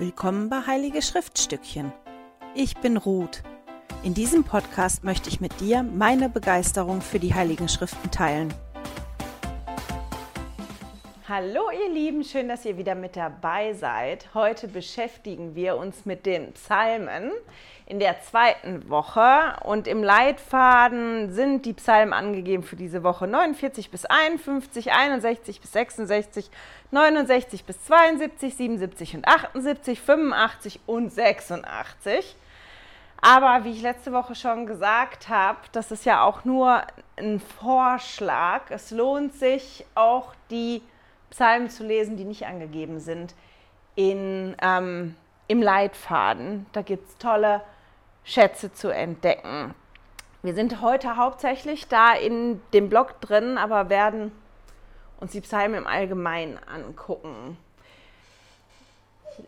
[0.00, 1.92] Willkommen bei Heilige Schriftstückchen.
[2.54, 3.42] Ich bin Ruth.
[4.04, 8.54] In diesem Podcast möchte ich mit dir meine Begeisterung für die Heiligen Schriften teilen.
[11.30, 14.32] Hallo ihr Lieben, schön, dass ihr wieder mit dabei seid.
[14.32, 17.32] Heute beschäftigen wir uns mit den Psalmen
[17.84, 23.90] in der zweiten Woche und im Leitfaden sind die Psalmen angegeben für diese Woche 49
[23.90, 26.50] bis 51, 61 bis 66,
[26.92, 32.36] 69 bis 72, 77 und 78, 85 und 86.
[33.20, 36.80] Aber wie ich letzte Woche schon gesagt habe, das ist ja auch nur
[37.18, 38.70] ein Vorschlag.
[38.70, 40.80] Es lohnt sich auch die
[41.30, 43.34] Psalmen zu lesen, die nicht angegeben sind
[43.94, 45.14] in, ähm,
[45.46, 46.66] im Leitfaden.
[46.72, 47.62] Da gibt es tolle
[48.24, 49.74] Schätze zu entdecken.
[50.42, 54.32] Wir sind heute hauptsächlich da in dem Blog drin, aber werden
[55.18, 57.56] uns die Psalmen im Allgemeinen angucken.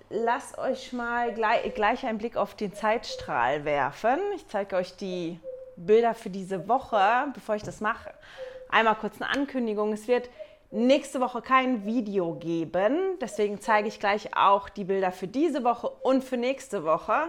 [0.08, 4.18] Lasst euch mal gleich, gleich einen Blick auf den Zeitstrahl werfen.
[4.34, 5.38] Ich zeige euch die
[5.76, 8.12] Bilder für diese Woche, bevor ich das mache.
[8.68, 9.92] Einmal kurz eine Ankündigung.
[9.92, 10.28] Es wird
[10.70, 13.18] nächste Woche kein Video geben.
[13.20, 17.28] Deswegen zeige ich gleich auch die Bilder für diese Woche und für nächste Woche.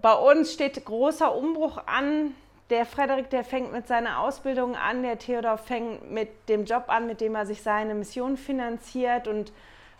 [0.00, 2.34] Bei uns steht großer Umbruch an.
[2.70, 5.02] Der Frederik, der fängt mit seiner Ausbildung an.
[5.02, 9.28] Der Theodor fängt mit dem Job an, mit dem er sich seine Mission finanziert.
[9.28, 9.52] Und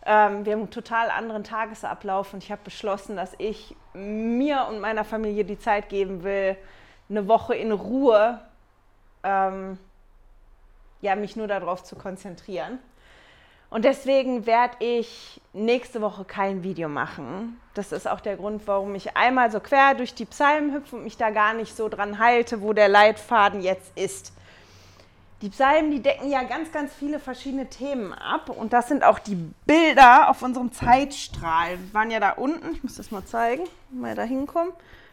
[0.04, 2.34] ähm, wir haben einen total anderen Tagesablauf.
[2.34, 6.56] Und ich habe beschlossen, dass ich mir und meiner Familie die Zeit geben will,
[7.08, 8.40] eine Woche in Ruhe
[9.22, 9.78] ähm,
[11.02, 12.78] ja, mich nur darauf zu konzentrieren.
[13.68, 17.58] Und deswegen werde ich nächste Woche kein Video machen.
[17.74, 21.04] Das ist auch der Grund, warum ich einmal so quer durch die Psalmen hüpfe und
[21.04, 24.32] mich da gar nicht so dran halte, wo der Leitfaden jetzt ist.
[25.40, 28.50] Die Psalmen, die decken ja ganz, ganz viele verschiedene Themen ab.
[28.50, 29.36] Und das sind auch die
[29.66, 31.78] Bilder auf unserem Zeitstrahl.
[31.78, 34.72] Wir waren ja da unten, ich muss das mal zeigen, mal da hinkommen.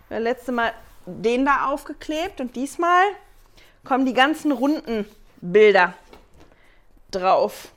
[0.09, 0.73] Wir letzte Mal
[1.05, 3.03] den da aufgeklebt und diesmal
[3.85, 5.05] kommen die ganzen runden
[5.41, 5.93] Bilder
[7.11, 7.71] drauf.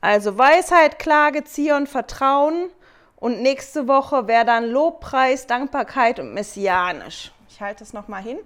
[0.00, 2.70] Also Weisheit, Klage, Zion, Vertrauen.
[3.16, 7.32] Und nächste Woche wäre dann Lobpreis, Dankbarkeit und Messianisch.
[7.48, 8.38] Ich halte es nochmal hin.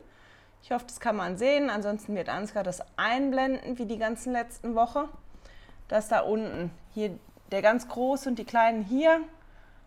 [0.62, 1.70] Ich hoffe, das kann man sehen.
[1.70, 5.08] Ansonsten wird Ansgar das einblenden, wie die ganzen letzten Woche.
[5.88, 6.70] Das da unten.
[6.94, 7.18] Hier
[7.50, 9.20] der ganz große und die kleinen hier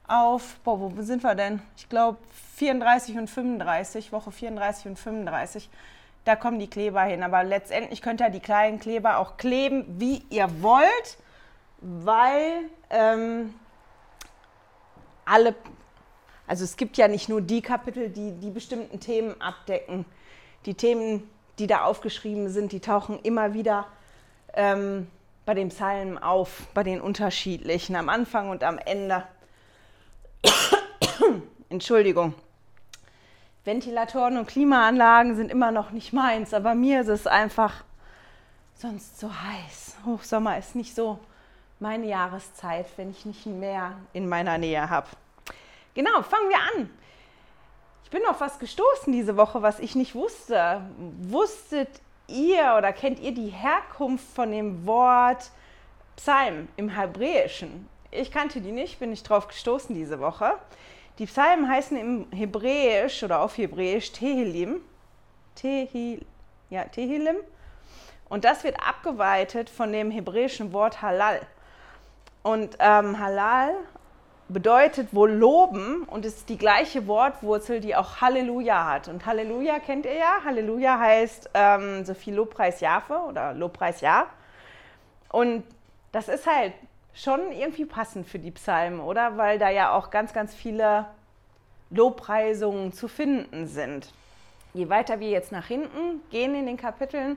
[0.08, 1.62] auf, boah, wo sind wir denn?
[1.78, 2.18] Ich glaube
[2.58, 5.70] 34 und 35, Woche 34 und 35
[6.26, 7.24] da kommen die Kleber hin.
[7.24, 11.18] Aber letztendlich könnt ihr die kleinen Kleber auch kleben, wie ihr wollt,
[11.80, 13.54] weil ähm,
[15.26, 15.56] alle,
[16.48, 20.06] also es gibt ja nicht nur die Kapitel, die die bestimmten Themen abdecken.
[20.66, 23.88] Die Themen, die da aufgeschrieben sind, die tauchen immer wieder
[24.54, 25.08] ähm,
[25.46, 29.24] bei den Psalmen auf, bei den unterschiedlichen, am Anfang und am Ende.
[31.70, 32.36] Entschuldigung.
[33.64, 37.84] Ventilatoren und Klimaanlagen sind immer noch nicht meins, aber mir ist es einfach
[38.74, 39.98] sonst so heiß.
[40.04, 41.20] Hochsommer ist nicht so
[41.80, 45.08] meine Jahreszeit, wenn ich nicht mehr in meiner Nähe habe.
[45.94, 46.90] Genau, fangen wir an.
[48.04, 50.82] Ich bin auf was gestoßen diese Woche, was ich nicht wusste.
[51.22, 55.52] Wusstet ihr oder kennt ihr die Herkunft von dem Wort
[56.16, 57.88] Psalm im Hebräischen?
[58.10, 60.54] Ich kannte die nicht, bin ich drauf gestoßen diese Woche.
[61.20, 64.82] Die Psalmen heißen im Hebräisch oder auf Hebräisch Tehillim.
[65.56, 66.26] Tehil,
[66.70, 67.36] ja, Tehillim.
[68.30, 71.42] Und das wird abgeweitet von dem hebräischen Wort Halal.
[72.44, 73.76] Und ähm, Halal
[74.48, 79.08] bedeutet wohl loben und ist die gleiche Wortwurzel, die auch Halleluja hat.
[79.08, 80.44] Und Halleluja kennt ihr ja.
[80.44, 84.28] Halleluja heißt ähm, so viel Lobpreis Jahwe oder Lobpreis Ja.
[85.30, 85.64] Und
[86.12, 86.74] das ist halt
[87.14, 89.38] schon irgendwie passend für die Psalmen, oder?
[89.38, 91.06] Weil da ja auch ganz, ganz viele
[91.90, 94.14] Lobpreisungen zu finden sind.
[94.74, 97.36] Je weiter wir jetzt nach hinten gehen in den Kapiteln,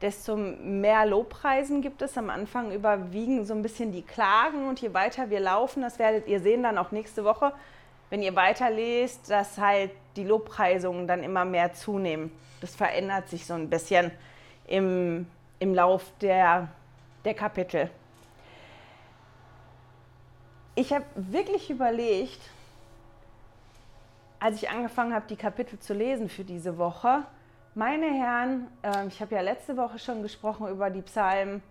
[0.00, 2.16] desto mehr Lobpreisen gibt es.
[2.16, 6.28] Am Anfang überwiegen so ein bisschen die Klagen und je weiter wir laufen, das werdet
[6.28, 7.52] ihr sehen dann auch nächste Woche,
[8.10, 12.30] wenn ihr weiterlest, dass halt die Lobpreisungen dann immer mehr zunehmen.
[12.60, 14.12] Das verändert sich so ein bisschen
[14.68, 15.26] im,
[15.58, 16.68] im Lauf der,
[17.24, 17.90] der Kapitel
[20.78, 22.40] ich habe wirklich überlegt,
[24.38, 27.24] als ich angefangen habe, die Kapitel zu lesen für diese Woche,
[27.74, 31.62] meine Herren, äh, ich habe ja letzte Woche schon gesprochen über die Psalmen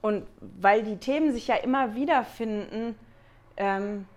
[0.00, 2.98] und weil die Themen sich ja immer wiederfinden,
[3.56, 4.08] ähm,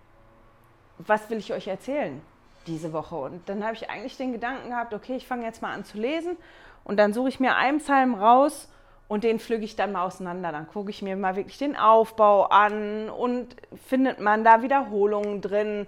[0.98, 2.22] was will ich euch erzählen
[2.66, 3.16] diese Woche?
[3.16, 6.00] Und dann habe ich eigentlich den Gedanken gehabt, okay, ich fange jetzt mal an zu
[6.00, 6.38] lesen
[6.84, 8.68] und dann suche ich mir einen Psalm raus
[9.08, 10.52] und den pflüge ich dann mal auseinander.
[10.52, 13.56] Dann gucke ich mir mal wirklich den Aufbau an und
[13.88, 15.88] findet man da Wiederholungen drin,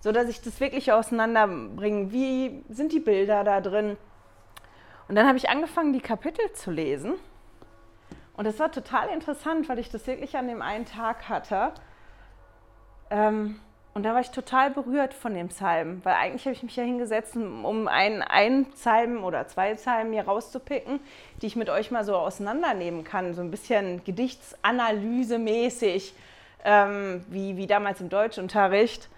[0.00, 2.12] sodass ich das wirklich auseinanderbringe.
[2.12, 3.96] Wie sind die Bilder da drin?
[5.08, 7.14] Und dann habe ich angefangen, die Kapitel zu lesen.
[8.36, 11.72] Und das war total interessant, weil ich das wirklich an dem einen Tag hatte.
[13.10, 13.58] Ähm,
[13.98, 16.84] und da war ich total berührt von dem Psalm, weil eigentlich habe ich mich ja
[16.84, 21.00] hingesetzt, um einen, einen Psalm oder zwei Psalmen mir rauszupicken,
[21.42, 26.12] die ich mit euch mal so auseinandernehmen kann, so ein bisschen Gedichtsanalyse-mäßig,
[26.64, 29.08] ähm, wie, wie damals im Deutschunterricht,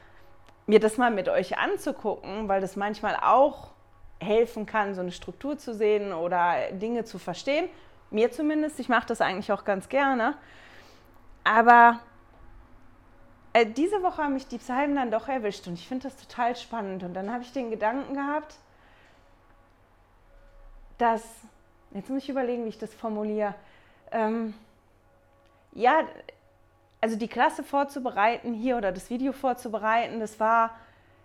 [0.67, 3.73] mir das mal mit euch anzugucken, weil das manchmal auch
[4.19, 7.69] helfen kann, so eine Struktur zu sehen oder Dinge zu verstehen.
[8.11, 10.39] Mir zumindest, ich mache das eigentlich auch ganz gerne.
[11.45, 12.01] Aber
[13.53, 16.57] äh, diese Woche haben mich die Psalmen dann doch erwischt und ich finde das total
[16.57, 17.03] spannend.
[17.03, 18.57] Und dann habe ich den Gedanken gehabt,
[20.99, 21.25] dass,
[21.93, 23.55] jetzt muss ich überlegen, wie ich das formuliere.
[24.13, 24.55] Ähm,
[25.73, 26.05] ja,
[27.01, 30.77] also die Klasse vorzubereiten hier oder das Video vorzubereiten, das war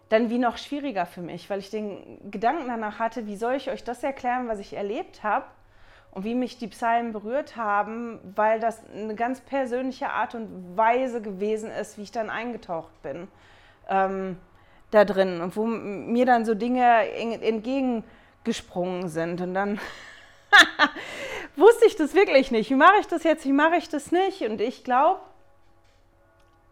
[0.10, 3.69] dann wie noch schwieriger für mich, weil ich den Gedanken danach hatte, wie soll ich
[3.69, 5.45] euch das erklären, was ich erlebt habe
[6.15, 11.21] und wie mich die Psalmen berührt haben, weil das eine ganz persönliche Art und Weise
[11.21, 13.27] gewesen ist, wie ich dann eingetaucht bin
[13.89, 14.38] ähm,
[14.91, 19.77] da drin und wo mir dann so Dinge entgegengesprungen sind und dann
[21.57, 22.69] wusste ich das wirklich nicht.
[22.69, 23.45] Wie mache ich das jetzt?
[23.45, 24.41] Wie mache ich das nicht?
[24.41, 25.19] Und ich glaube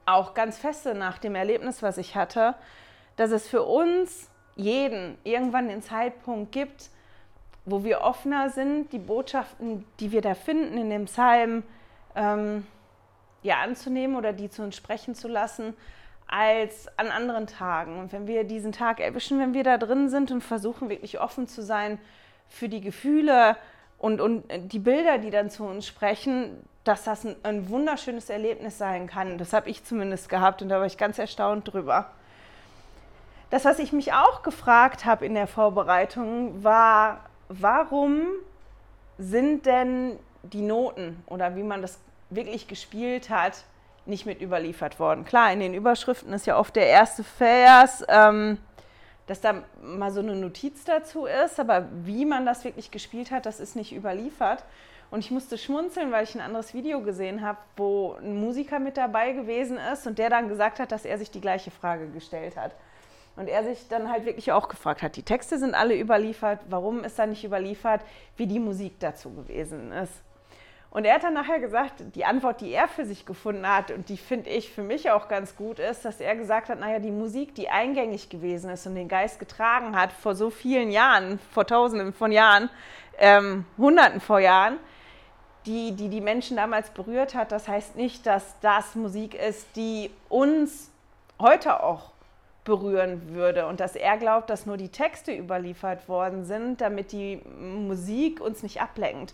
[0.05, 2.55] auch ganz feste nach dem Erlebnis, was ich hatte,
[3.17, 6.89] dass es für uns jeden irgendwann den Zeitpunkt gibt,
[7.65, 11.63] wo wir offener sind, die Botschaften, die wir da finden in dem Psalm,
[12.15, 12.65] ähm,
[13.41, 15.75] ja, anzunehmen oder die zu uns sprechen zu lassen,
[16.27, 17.99] als an anderen Tagen.
[17.99, 21.47] Und wenn wir diesen Tag erwischen, wenn wir da drin sind und versuchen wirklich offen
[21.47, 21.99] zu sein
[22.49, 23.57] für die Gefühle
[23.97, 28.77] und, und die Bilder, die dann zu uns sprechen, dass das ein, ein wunderschönes Erlebnis
[28.77, 29.37] sein kann.
[29.37, 32.11] Das habe ich zumindest gehabt und da war ich ganz erstaunt drüber.
[33.49, 37.29] Das, was ich mich auch gefragt habe in der Vorbereitung, war,
[37.61, 38.27] warum
[39.17, 43.63] sind denn die Noten oder wie man das wirklich gespielt hat,
[44.05, 45.25] nicht mit überliefert worden?
[45.25, 48.57] Klar, in den Überschriften ist ja oft der erste Vers, ähm,
[49.27, 53.45] dass da mal so eine Notiz dazu ist, aber wie man das wirklich gespielt hat,
[53.45, 54.63] das ist nicht überliefert.
[55.11, 58.97] Und ich musste schmunzeln, weil ich ein anderes Video gesehen habe, wo ein Musiker mit
[58.97, 62.57] dabei gewesen ist und der dann gesagt hat, dass er sich die gleiche Frage gestellt
[62.57, 62.71] hat.
[63.35, 67.03] Und er sich dann halt wirklich auch gefragt hat, die Texte sind alle überliefert, warum
[67.03, 68.01] ist da nicht überliefert,
[68.37, 70.13] wie die Musik dazu gewesen ist.
[70.93, 74.09] Und er hat dann nachher gesagt, die Antwort, die er für sich gefunden hat und
[74.09, 77.09] die finde ich für mich auch ganz gut ist, dass er gesagt hat, naja, die
[77.09, 81.65] Musik, die eingängig gewesen ist und den Geist getragen hat vor so vielen Jahren, vor
[81.65, 82.69] tausenden von Jahren,
[83.17, 84.77] ähm, hunderten vor Jahren,
[85.65, 90.11] die, die die Menschen damals berührt hat, das heißt nicht, dass das Musik ist, die
[90.29, 90.91] uns
[91.39, 92.12] heute auch
[92.63, 97.41] berühren würde und dass er glaubt, dass nur die Texte überliefert worden sind, damit die
[97.59, 99.33] Musik uns nicht ablenkt.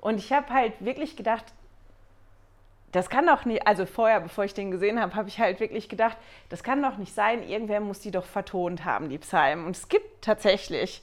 [0.00, 1.44] Und ich habe halt wirklich gedacht,
[2.92, 5.88] das kann doch nicht, also vorher, bevor ich den gesehen habe, habe ich halt wirklich
[5.88, 6.16] gedacht,
[6.48, 9.66] das kann doch nicht sein, irgendwer muss die doch vertont haben, die Psalmen.
[9.66, 11.02] Und es gibt tatsächlich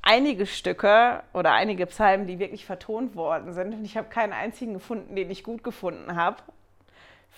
[0.00, 3.74] einige Stücke oder einige Psalmen, die wirklich vertont worden sind.
[3.74, 6.42] Und ich habe keinen einzigen gefunden, den ich gut gefunden habe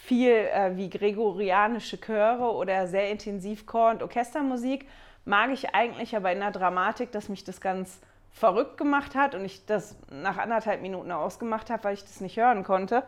[0.05, 4.87] viel äh, wie gregorianische Chöre oder sehr intensiv Chor- und Orchestermusik
[5.25, 8.00] mag ich eigentlich, aber in der Dramatik, dass mich das ganz
[8.33, 12.37] verrückt gemacht hat und ich das nach anderthalb Minuten ausgemacht habe, weil ich das nicht
[12.37, 13.02] hören konnte.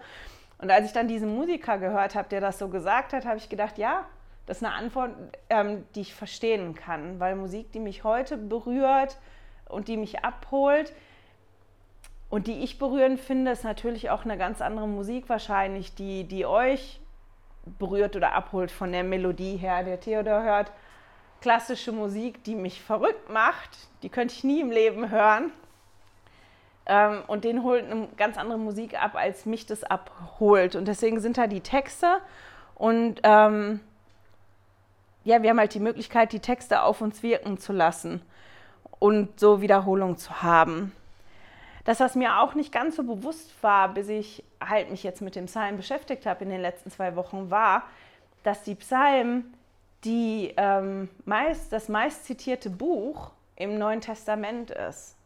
[0.59, 3.49] Und als ich dann diesen Musiker gehört habe, der das so gesagt hat, habe ich
[3.49, 4.07] gedacht, ja,
[4.47, 5.11] das ist eine Antwort,
[5.51, 9.19] ähm, die ich verstehen kann, weil Musik, die mich heute berührt
[9.69, 10.93] und die mich abholt,
[12.33, 16.47] und die ich berührend finde, ist natürlich auch eine ganz andere Musik wahrscheinlich, die, die
[16.47, 16.99] euch
[17.79, 19.85] berührt oder abholt von der Melodie her.
[19.85, 20.73] Der Theodor hört
[21.43, 23.69] klassische Musik, die mich verrückt macht.
[24.03, 25.53] Die könnte ich nie im Leben hören.
[26.87, 30.75] Ähm, und den holt eine ganz andere Musik ab, als mich das abholt.
[30.75, 32.17] Und deswegen sind da die Texte.
[32.77, 33.81] Und ähm,
[35.25, 38.23] ja, wir haben halt die Möglichkeit, die Texte auf uns wirken zu lassen
[39.01, 40.93] und so Wiederholung zu haben.
[41.85, 45.35] Das, was mir auch nicht ganz so bewusst war, bis ich halt mich jetzt mit
[45.35, 47.85] dem Psalm beschäftigt habe in den letzten zwei Wochen, war,
[48.45, 49.55] dass die Psalmen
[50.05, 55.17] die, ähm, meist, das meist zitierte Buch im Neuen Testament ist.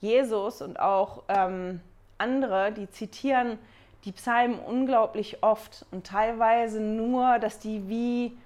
[0.00, 1.80] Jesus und auch ähm,
[2.18, 3.58] andere, die zitieren
[4.04, 8.36] die Psalmen unglaublich oft und teilweise nur, dass die wie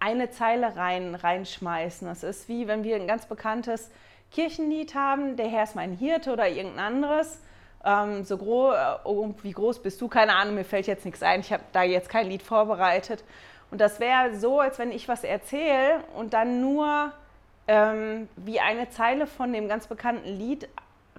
[0.00, 2.08] eine Zeile rein, reinschmeißen.
[2.08, 3.90] Es ist wie, wenn wir ein ganz bekanntes
[4.32, 7.40] Kirchenlied haben, der Herr ist mein Hirte oder irgendein anderes.
[7.84, 10.08] Ähm, so groß, oh, wie groß bist du?
[10.08, 11.40] Keine Ahnung, mir fällt jetzt nichts ein.
[11.40, 13.24] Ich habe da jetzt kein Lied vorbereitet.
[13.70, 17.12] Und das wäre so, als wenn ich was erzähle und dann nur
[17.66, 20.68] ähm, wie eine Zeile von dem ganz bekannten Lied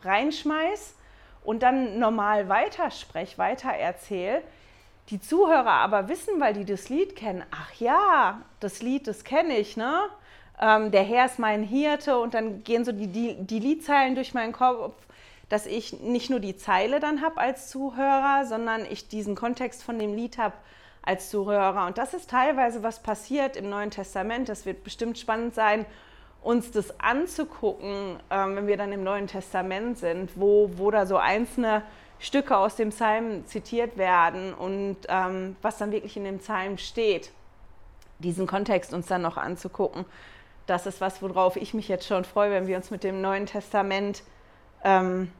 [0.01, 0.95] reinschmeiß
[1.43, 4.41] und dann normal weiterspreche, weiter erzähle.
[5.09, 9.57] Die Zuhörer aber wissen, weil die das Lied kennen, ach ja, das Lied, das kenne
[9.57, 10.03] ich, ne?
[10.61, 14.33] Ähm, der Herr ist mein Hirte und dann gehen so die, die, die Liedzeilen durch
[14.33, 14.95] meinen Kopf,
[15.47, 19.97] dass ich nicht nur die Zeile dann habe als Zuhörer, sondern ich diesen Kontext von
[19.97, 20.55] dem Lied habe
[21.01, 21.87] als Zuhörer.
[21.87, 24.49] Und das ist teilweise, was passiert im Neuen Testament.
[24.49, 25.85] Das wird bestimmt spannend sein,
[26.41, 31.17] uns das anzugucken, ähm, wenn wir dann im Neuen Testament sind, wo, wo da so
[31.17, 31.83] einzelne
[32.19, 37.31] Stücke aus dem Psalm zitiert werden und ähm, was dann wirklich in dem Psalm steht.
[38.19, 40.05] Diesen Kontext uns dann noch anzugucken.
[40.69, 43.47] Das ist was, worauf ich mich jetzt schon freue, wenn wir uns mit dem Neuen
[43.47, 44.21] Testament
[44.83, 45.31] ähm,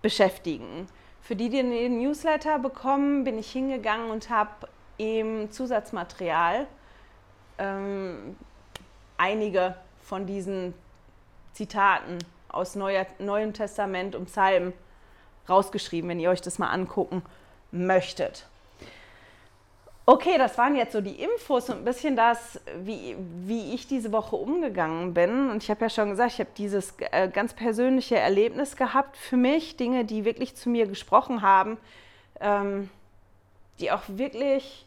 [0.00, 0.86] beschäftigen.
[1.20, 6.68] Für die, die den Newsletter bekommen, bin ich hingegangen und habe im Zusatzmaterial
[7.58, 8.36] ähm,
[9.16, 10.72] einige von diesen
[11.52, 12.18] Zitaten
[12.48, 14.72] aus Neuer, Neuem Testament und Psalmen
[15.48, 17.22] rausgeschrieben, wenn ihr euch das mal angucken
[17.72, 18.46] möchtet.
[20.06, 24.12] Okay, das waren jetzt so die Infos und ein bisschen das, wie, wie ich diese
[24.12, 25.48] Woche umgegangen bin.
[25.48, 29.38] Und ich habe ja schon gesagt, ich habe dieses äh, ganz persönliche Erlebnis gehabt für
[29.38, 31.78] mich, Dinge, die wirklich zu mir gesprochen haben,
[32.40, 32.90] ähm,
[33.80, 34.84] die auch wirklich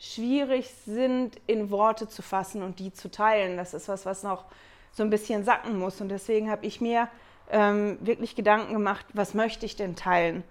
[0.00, 3.56] schwierig sind, in Worte zu fassen und die zu teilen.
[3.56, 4.46] Das ist was, was noch
[4.90, 6.00] so ein bisschen sacken muss.
[6.00, 7.06] Und deswegen habe ich mir
[7.52, 10.42] ähm, wirklich Gedanken gemacht, was möchte ich denn teilen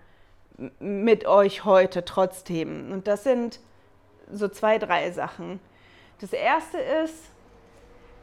[0.80, 2.94] mit euch heute trotzdem.
[2.94, 3.60] Und das sind
[4.32, 5.60] so zwei, drei Sachen.
[6.22, 7.16] Das erste ist,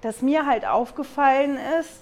[0.00, 2.00] dass mir halt aufgefallen ist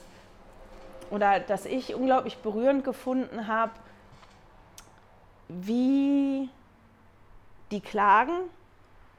[1.11, 3.73] oder dass ich unglaublich berührend gefunden habe,
[5.49, 6.49] wie
[7.71, 8.38] die Klagen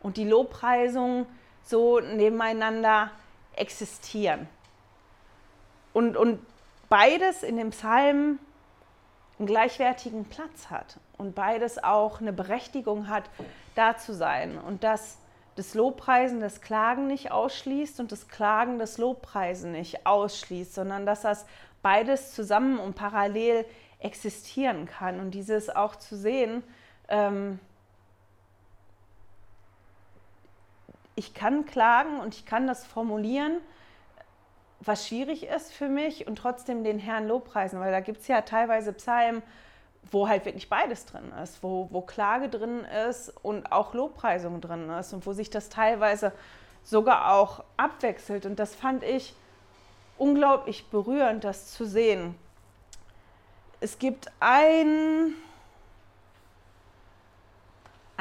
[0.02, 1.26] und die Lobpreisung
[1.64, 3.12] so nebeneinander
[3.56, 4.48] existieren.
[5.94, 6.40] Und, und
[6.90, 8.40] beides in dem Psalm
[9.38, 13.24] einen gleichwertigen Platz hat und beides auch eine Berechtigung hat,
[13.76, 14.58] da zu sein.
[14.58, 15.18] Und dass
[15.56, 21.22] das Lobpreisen das Klagen nicht ausschließt und das Klagen das Lobpreisen nicht ausschließt, sondern dass
[21.22, 21.46] das
[21.82, 23.66] beides zusammen und parallel
[24.00, 25.20] existieren kann.
[25.20, 26.64] Und dieses auch zu sehen,
[27.10, 27.60] ähm,
[31.16, 33.58] ich kann klagen und ich kann das formulieren,
[34.80, 38.42] was schwierig ist für mich und trotzdem den Herrn Lobpreisen, weil da gibt es ja
[38.42, 39.44] teilweise Psalmen,
[40.10, 44.90] wo halt wirklich beides drin ist, wo, wo Klage drin ist und auch Lobpreisung drin
[44.90, 46.32] ist und wo sich das teilweise
[46.84, 48.46] sogar auch abwechselt.
[48.46, 49.36] Und das fand ich
[50.18, 52.36] unglaublich berührend, das zu sehen.
[53.80, 55.36] Es gibt ein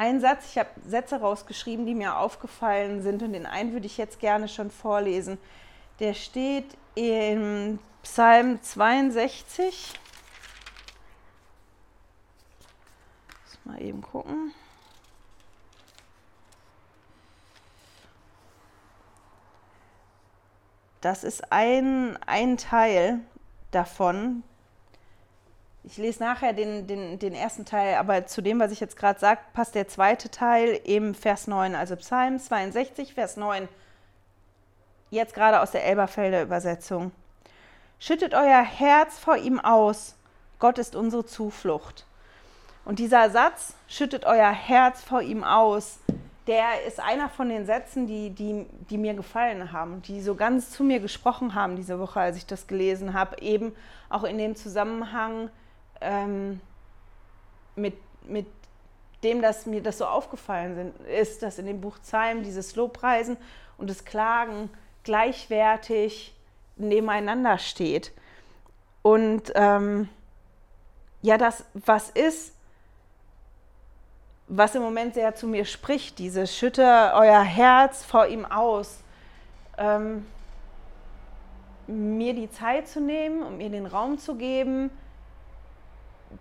[0.01, 3.99] einen Satz, ich habe Sätze rausgeschrieben, die mir aufgefallen sind und den einen würde ich
[3.99, 5.37] jetzt gerne schon vorlesen.
[5.99, 9.93] Der steht im Psalm 62.
[13.64, 14.52] Mal eben gucken.
[21.00, 23.21] Das ist ein, ein Teil
[23.71, 24.43] davon,
[25.83, 29.19] ich lese nachher den, den, den ersten Teil, aber zu dem, was ich jetzt gerade
[29.19, 33.67] sage, passt der zweite Teil im Vers 9, also Psalm 62, Vers 9,
[35.11, 37.12] jetzt gerade aus der Elberfelder Übersetzung.
[37.99, 40.17] Schüttet euer Herz vor ihm aus,
[40.59, 42.05] Gott ist unsere Zuflucht.
[42.85, 45.99] Und dieser Satz, schüttet euer Herz vor ihm aus,
[46.47, 50.71] der ist einer von den Sätzen, die, die, die mir gefallen haben, die so ganz
[50.71, 53.73] zu mir gesprochen haben diese Woche, als ich das gelesen habe, eben
[54.09, 55.51] auch in dem Zusammenhang
[56.01, 56.61] ähm,
[57.77, 57.95] mit,
[58.25, 58.47] mit
[59.23, 63.37] dem, dass mir das so aufgefallen sind, ist, dass in dem Buch Psalm dieses Lobpreisen
[63.79, 64.71] und das Klagen
[65.05, 66.35] gleichwertig
[66.77, 68.13] nebeneinander steht.
[69.03, 70.09] Und ähm,
[71.23, 72.55] ja, das, was ist,
[74.52, 76.83] was im Moment sehr zu mir spricht, dieses Schütte
[77.14, 78.99] euer Herz vor ihm aus,
[79.78, 80.26] ähm,
[81.87, 84.90] mir die Zeit zu nehmen und mir den Raum zu geben,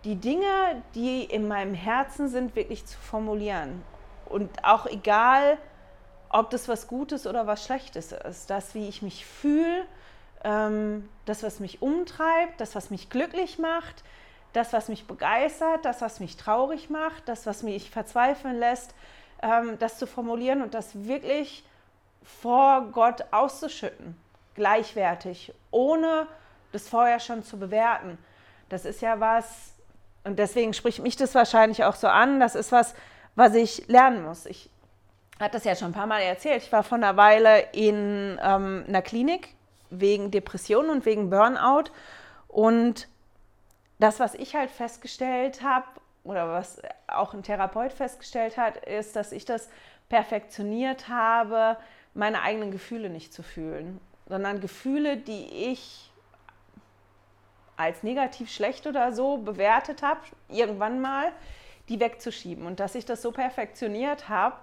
[0.04, 3.84] die Dinge, die in meinem Herzen sind, wirklich zu formulieren.
[4.26, 5.60] Und auch egal,
[6.30, 9.86] ob das was Gutes oder was Schlechtes ist, das, wie ich mich fühle,
[10.44, 14.04] ähm, das, was mich umtreibt, das, was mich glücklich macht,
[14.54, 18.94] das, was mich begeistert, das, was mich traurig macht, das, was mich verzweifeln lässt,
[19.42, 21.64] ähm, das zu formulieren und das wirklich
[22.24, 24.20] vor Gott auszuschütten,
[24.56, 26.28] gleichwertig, ohne
[26.72, 28.18] das vorher schon zu bewerten.
[28.70, 29.74] Das ist ja was,
[30.24, 32.40] Und deswegen spricht mich das wahrscheinlich auch so an.
[32.40, 32.94] Das ist was,
[33.36, 34.46] was ich lernen muss.
[34.46, 34.70] Ich
[35.40, 36.62] hatte das ja schon ein paar Mal erzählt.
[36.62, 39.56] Ich war vor einer Weile in ähm, einer Klinik
[39.90, 41.86] wegen Depressionen und wegen Burnout.
[42.48, 43.08] Und
[44.00, 45.86] das, was ich halt festgestellt habe,
[46.24, 49.70] oder was auch ein Therapeut festgestellt hat, ist, dass ich das
[50.10, 51.78] perfektioniert habe,
[52.14, 56.12] meine eigenen Gefühle nicht zu fühlen, sondern Gefühle, die ich
[57.78, 61.32] als negativ schlecht oder so bewertet habe, irgendwann mal,
[61.88, 62.66] die wegzuschieben.
[62.66, 64.58] Und dass ich das so perfektioniert habe,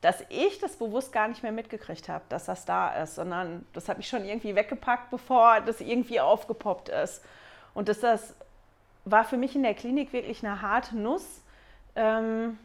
[0.00, 3.88] dass ich das bewusst gar nicht mehr mitgekriegt habe, dass das da ist, sondern das
[3.88, 7.22] habe ich schon irgendwie weggepackt, bevor das irgendwie aufgepoppt ist.
[7.74, 8.34] Und dass das
[9.04, 11.42] war für mich in der Klinik wirklich eine harte Nuss,
[11.96, 12.58] ähm,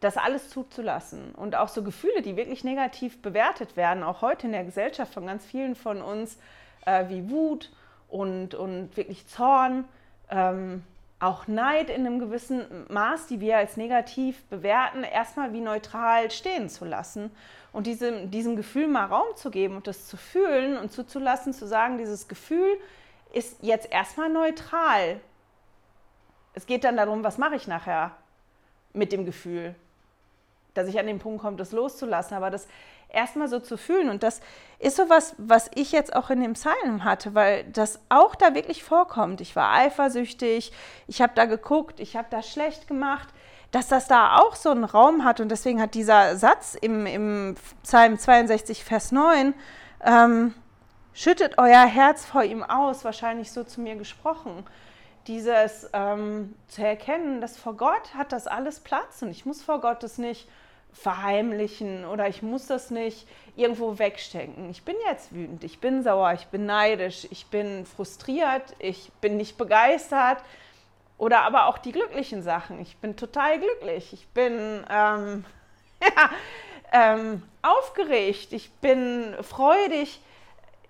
[0.00, 1.34] das alles zuzulassen.
[1.34, 5.26] Und auch so Gefühle, die wirklich negativ bewertet werden, auch heute in der Gesellschaft von
[5.26, 6.38] ganz vielen von uns,
[6.86, 7.70] äh, wie Wut
[8.08, 9.84] und, und wirklich Zorn,
[10.30, 10.84] ähm,
[11.20, 16.68] auch Neid in einem gewissen Maß, die wir als negativ bewerten, erstmal wie neutral stehen
[16.68, 17.32] zu lassen
[17.72, 21.66] und diesem, diesem Gefühl mal Raum zu geben und das zu fühlen und zuzulassen, zu
[21.66, 22.78] sagen, dieses Gefühl
[23.32, 25.20] ist jetzt erstmal neutral.
[26.54, 28.12] Es geht dann darum, was mache ich nachher
[28.92, 29.74] mit dem Gefühl,
[30.74, 32.66] dass ich an den Punkt komme, das loszulassen, aber das
[33.08, 34.10] erstmal so zu fühlen.
[34.10, 34.40] Und das
[34.78, 38.54] ist so was, was ich jetzt auch in dem Psalm hatte, weil das auch da
[38.54, 39.40] wirklich vorkommt.
[39.40, 40.72] Ich war eifersüchtig,
[41.06, 43.28] ich habe da geguckt, ich habe da schlecht gemacht,
[43.70, 45.40] dass das da auch so einen Raum hat.
[45.40, 49.54] Und deswegen hat dieser Satz im, im Psalm 62, Vers 9,
[50.04, 50.54] ähm,
[51.12, 54.64] schüttet euer Herz vor ihm aus, wahrscheinlich so zu mir gesprochen.
[55.26, 59.80] Dieses ähm, zu erkennen, dass vor Gott hat das alles Platz und ich muss vor
[59.80, 60.48] Gott das nicht
[60.92, 64.70] verheimlichen oder ich muss das nicht irgendwo wegstecken.
[64.70, 69.36] Ich bin jetzt wütend, ich bin sauer, ich bin neidisch, ich bin frustriert, ich bin
[69.36, 70.38] nicht begeistert
[71.18, 72.80] oder aber auch die glücklichen Sachen.
[72.80, 75.44] Ich bin total glücklich, ich bin ähm,
[76.02, 76.30] ja,
[76.92, 80.20] ähm, aufgeregt, ich bin freudig.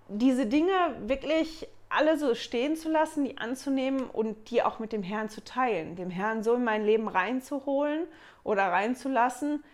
[0.09, 5.03] Diese Dinge wirklich alle so stehen zu lassen, die anzunehmen und die auch mit dem
[5.03, 8.07] Herrn zu teilen, dem Herrn so in mein Leben reinzuholen
[8.44, 9.64] oder reinzulassen,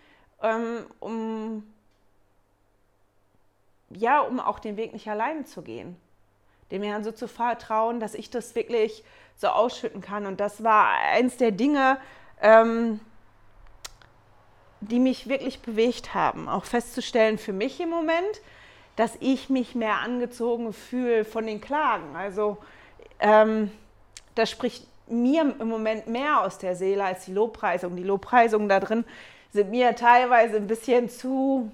[0.43, 1.65] ähm, um,
[3.91, 5.97] ja, um auch den Weg nicht alleine zu gehen.
[6.71, 9.05] Dem Herrn so zu vertrauen, dass ich das wirklich
[9.37, 10.27] so ausschütten kann.
[10.27, 11.99] Und das war eins der Dinge,
[12.41, 13.01] ähm,
[14.81, 16.49] die mich wirklich bewegt haben.
[16.49, 18.41] Auch festzustellen für mich im Moment,
[18.97, 22.15] dass ich mich mehr angezogen fühle von den Klagen.
[22.17, 22.59] Also
[23.21, 23.71] ähm,
[24.35, 27.97] das spricht mir im Moment mehr aus der Seele als die Lobpreisung.
[27.97, 29.05] Die Lobpreisung da drin
[29.53, 31.71] sind mir teilweise ein bisschen zu,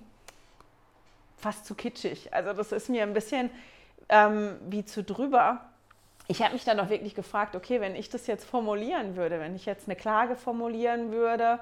[1.37, 2.33] fast zu kitschig.
[2.33, 3.51] Also das ist mir ein bisschen
[4.09, 5.61] ähm, wie zu drüber.
[6.29, 9.57] Ich habe mich dann auch wirklich gefragt, okay, wenn ich das jetzt formulieren würde, wenn
[9.57, 11.59] ich jetzt eine Klage formulieren würde,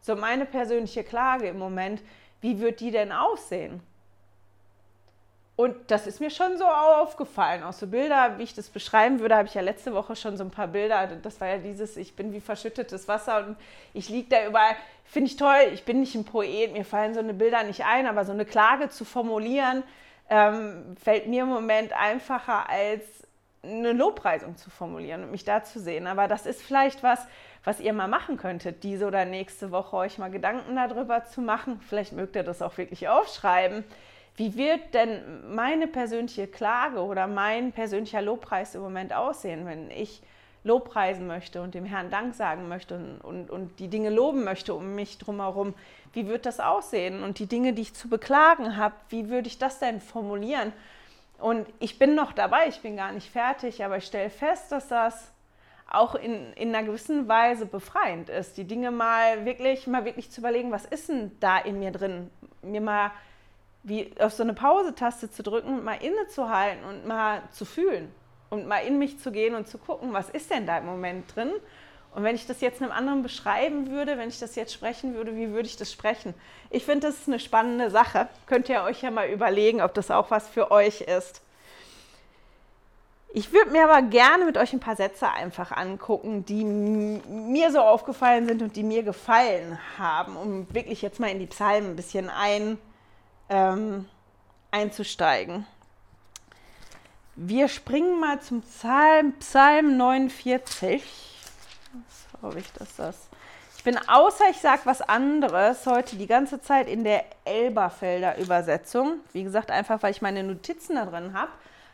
[0.00, 2.00] so meine persönliche Klage im Moment,
[2.40, 3.80] wie wird die denn aussehen?
[5.56, 7.62] Und das ist mir schon so aufgefallen.
[7.62, 10.44] Auch so Bilder, wie ich das beschreiben würde, habe ich ja letzte Woche schon so
[10.44, 11.06] ein paar Bilder.
[11.22, 13.56] Das war ja dieses, ich bin wie verschüttetes Wasser und
[13.94, 14.76] ich liege da überall.
[15.04, 15.70] Finde ich toll.
[15.72, 18.44] Ich bin nicht ein Poet, mir fallen so eine Bilder nicht ein, aber so eine
[18.44, 19.82] Klage zu formulieren,
[20.28, 23.02] ähm, fällt mir im Moment einfacher als
[23.62, 26.06] eine Lobpreisung zu formulieren und mich da zu sehen.
[26.06, 27.26] Aber das ist vielleicht was,
[27.64, 31.80] was ihr mal machen könntet, diese oder nächste Woche euch mal Gedanken darüber zu machen.
[31.88, 33.84] Vielleicht mögt ihr das auch wirklich aufschreiben
[34.36, 40.22] wie wird denn meine persönliche Klage oder mein persönlicher Lobpreis im Moment aussehen, wenn ich
[40.62, 44.74] Lobpreisen möchte und dem Herrn Dank sagen möchte und, und, und die Dinge loben möchte
[44.74, 45.74] um mich drumherum?
[46.12, 47.22] Wie wird das aussehen?
[47.22, 50.72] Und die Dinge, die ich zu beklagen habe, wie würde ich das denn formulieren?
[51.38, 54.88] Und ich bin noch dabei, ich bin gar nicht fertig, aber ich stelle fest, dass
[54.88, 55.32] das
[55.88, 60.40] auch in, in einer gewissen Weise befreiend ist, die Dinge mal wirklich, mal wirklich zu
[60.40, 62.30] überlegen, was ist denn da in mir drin?
[62.62, 63.12] Mir mal
[63.86, 68.12] wie auf so eine Pause-Taste zu drücken, mal innezuhalten und mal zu fühlen
[68.50, 71.34] und mal in mich zu gehen und zu gucken, was ist denn da im Moment
[71.34, 71.52] drin?
[72.12, 75.36] Und wenn ich das jetzt einem anderen beschreiben würde, wenn ich das jetzt sprechen würde,
[75.36, 76.34] wie würde ich das sprechen?
[76.70, 78.28] Ich finde, das ist eine spannende Sache.
[78.46, 81.42] Könnt ihr euch ja mal überlegen, ob das auch was für euch ist.
[83.34, 87.80] Ich würde mir aber gerne mit euch ein paar Sätze einfach angucken, die mir so
[87.80, 91.96] aufgefallen sind und die mir gefallen haben, um wirklich jetzt mal in die Psalmen ein
[91.96, 92.78] bisschen ein,
[93.48, 94.06] ähm,
[94.70, 95.66] einzusteigen.
[97.34, 101.02] Wir springen mal zum Psalm, Psalm 49.
[101.92, 103.28] Was habe ich das, das?
[103.76, 109.20] Ich bin außer ich sage was anderes heute die ganze Zeit in der Elberfelder Übersetzung.
[109.32, 111.52] Wie gesagt, einfach weil ich meine Notizen da drin habe.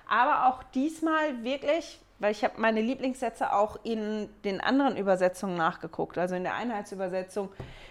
[0.08, 6.18] Aber auch diesmal wirklich, weil ich habe meine Lieblingssätze auch in den anderen Übersetzungen nachgeguckt,
[6.18, 7.48] also in der Einheitsübersetzung,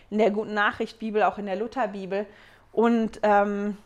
[0.10, 2.26] in der Guten Nachricht Bibel, auch in der Lutherbibel.
[2.71, 3.77] Und ähm,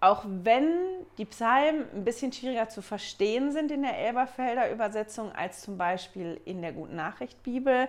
[0.00, 0.72] auch wenn
[1.18, 6.40] die Psalmen ein bisschen schwieriger zu verstehen sind in der Elberfelder Übersetzung als zum Beispiel
[6.44, 7.88] in der Guten Nachricht Bibel,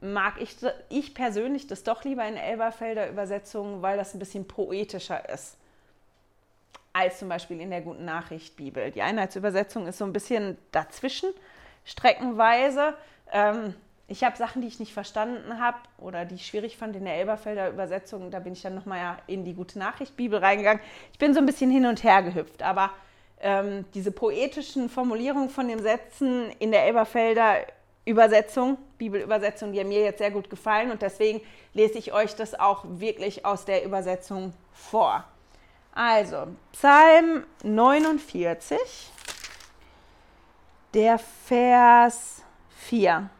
[0.00, 0.56] mag ich,
[0.88, 5.56] ich persönlich das doch lieber in Elberfelder Übersetzung, weil das ein bisschen poetischer ist
[6.92, 8.90] als zum Beispiel in der Guten Nachricht Bibel.
[8.90, 11.30] Die Einheitsübersetzung ist so ein bisschen dazwischen,
[11.84, 12.94] streckenweise.
[13.32, 13.74] Ähm,
[14.08, 17.14] ich habe Sachen, die ich nicht verstanden habe oder die ich schwierig fand in der
[17.16, 18.30] Elberfelder Übersetzung.
[18.30, 20.82] Da bin ich dann nochmal in die Gute Nachricht Bibel reingegangen.
[21.12, 22.90] Ich bin so ein bisschen hin und her gehüpft, aber
[23.40, 27.66] ähm, diese poetischen Formulierungen von den Sätzen in der Elberfelder
[28.04, 31.40] Übersetzung, Bibelübersetzung, die haben mir jetzt sehr gut gefallen und deswegen
[31.72, 35.24] lese ich euch das auch wirklich aus der Übersetzung vor.
[35.94, 38.78] Also, Psalm 49,
[40.94, 42.42] der Vers
[42.76, 43.30] 4.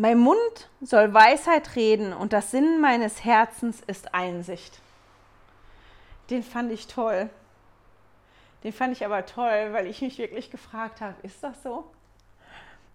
[0.00, 4.80] Mein Mund soll Weisheit reden und das Sinn meines Herzens ist Einsicht.
[6.30, 7.28] Den fand ich toll.
[8.64, 11.84] Den fand ich aber toll, weil ich mich wirklich gefragt habe, ist das so?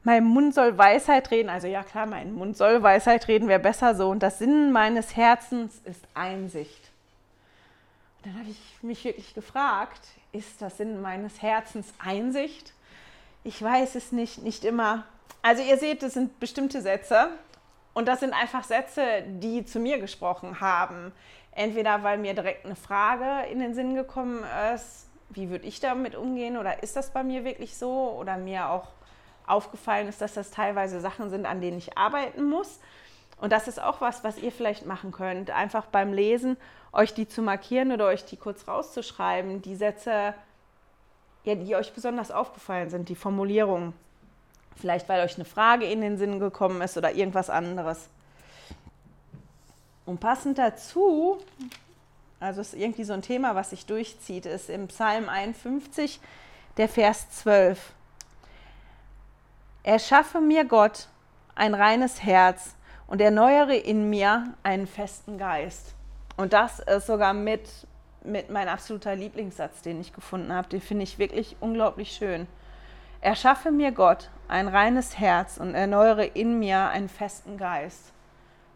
[0.03, 3.93] Mein Mund soll Weisheit reden, also ja klar, mein Mund soll Weisheit reden, wäre besser
[3.93, 4.09] so.
[4.09, 6.89] Und das Sinn meines Herzens ist Einsicht.
[8.17, 12.73] Und dann habe ich mich wirklich gefragt, ist das Sinn meines Herzens Einsicht?
[13.45, 15.03] Ich weiß es nicht, nicht immer.
[15.43, 17.29] Also ihr seht, das sind bestimmte Sätze
[17.93, 21.11] und das sind einfach Sätze, die zu mir gesprochen haben.
[21.51, 26.15] Entweder weil mir direkt eine Frage in den Sinn gekommen ist, wie würde ich damit
[26.15, 28.87] umgehen oder ist das bei mir wirklich so oder mir auch
[29.45, 32.79] aufgefallen ist, dass das teilweise Sachen sind, an denen ich arbeiten muss.
[33.39, 36.57] Und das ist auch was, was ihr vielleicht machen könnt, einfach beim Lesen
[36.95, 40.33] euch die zu markieren oder euch die kurz rauszuschreiben, die Sätze,
[41.45, 43.93] ja, die euch besonders aufgefallen sind, die Formulierungen.
[44.75, 48.09] Vielleicht, weil euch eine Frage in den Sinn gekommen ist oder irgendwas anderes.
[50.05, 51.37] Und passend dazu,
[52.39, 56.19] also ist irgendwie so ein Thema, was sich durchzieht, ist im Psalm 51,
[56.77, 57.93] der Vers 12.
[59.83, 61.07] Erschaffe mir Gott
[61.55, 62.75] ein reines Herz
[63.07, 65.93] und erneuere in mir einen festen Geist.
[66.37, 67.69] Und das ist sogar mit,
[68.25, 70.69] mit mein absoluter Lieblingssatz, den ich gefunden habe.
[70.69, 72.47] Den finde ich wirklich unglaublich schön.
[73.21, 78.11] Erschaffe mir Gott ein reines Herz und erneuere in mir einen festen Geist.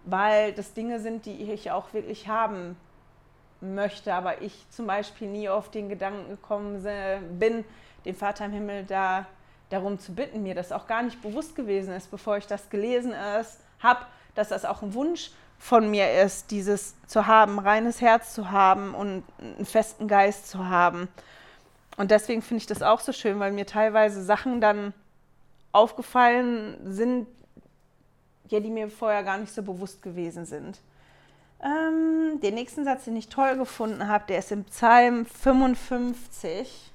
[0.05, 2.77] Weil das Dinge sind, die ich auch wirklich haben
[3.61, 6.81] möchte, aber ich zum Beispiel nie auf den Gedanken gekommen
[7.37, 7.65] bin,
[8.05, 9.25] den Vater im Himmel da
[9.69, 13.13] darum zu bitten, mir das auch gar nicht bewusst gewesen ist, bevor ich das gelesen
[13.79, 13.99] habe,
[14.33, 18.95] dass das auch ein Wunsch von mir ist, dieses zu haben, reines Herz zu haben
[18.95, 21.09] und einen festen Geist zu haben.
[21.97, 24.93] Und deswegen finde ich das auch so schön, weil mir teilweise Sachen dann
[25.73, 27.27] aufgefallen sind,
[28.47, 30.79] ja, die mir vorher gar nicht so bewusst gewesen sind.
[31.61, 36.93] Ähm, den nächsten Satz, den ich toll gefunden habe, der ist im Psalm 55,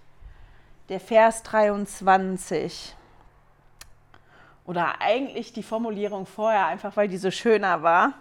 [0.88, 2.96] der Vers 23.
[4.64, 8.14] Oder eigentlich die Formulierung vorher, einfach weil die so schöner war.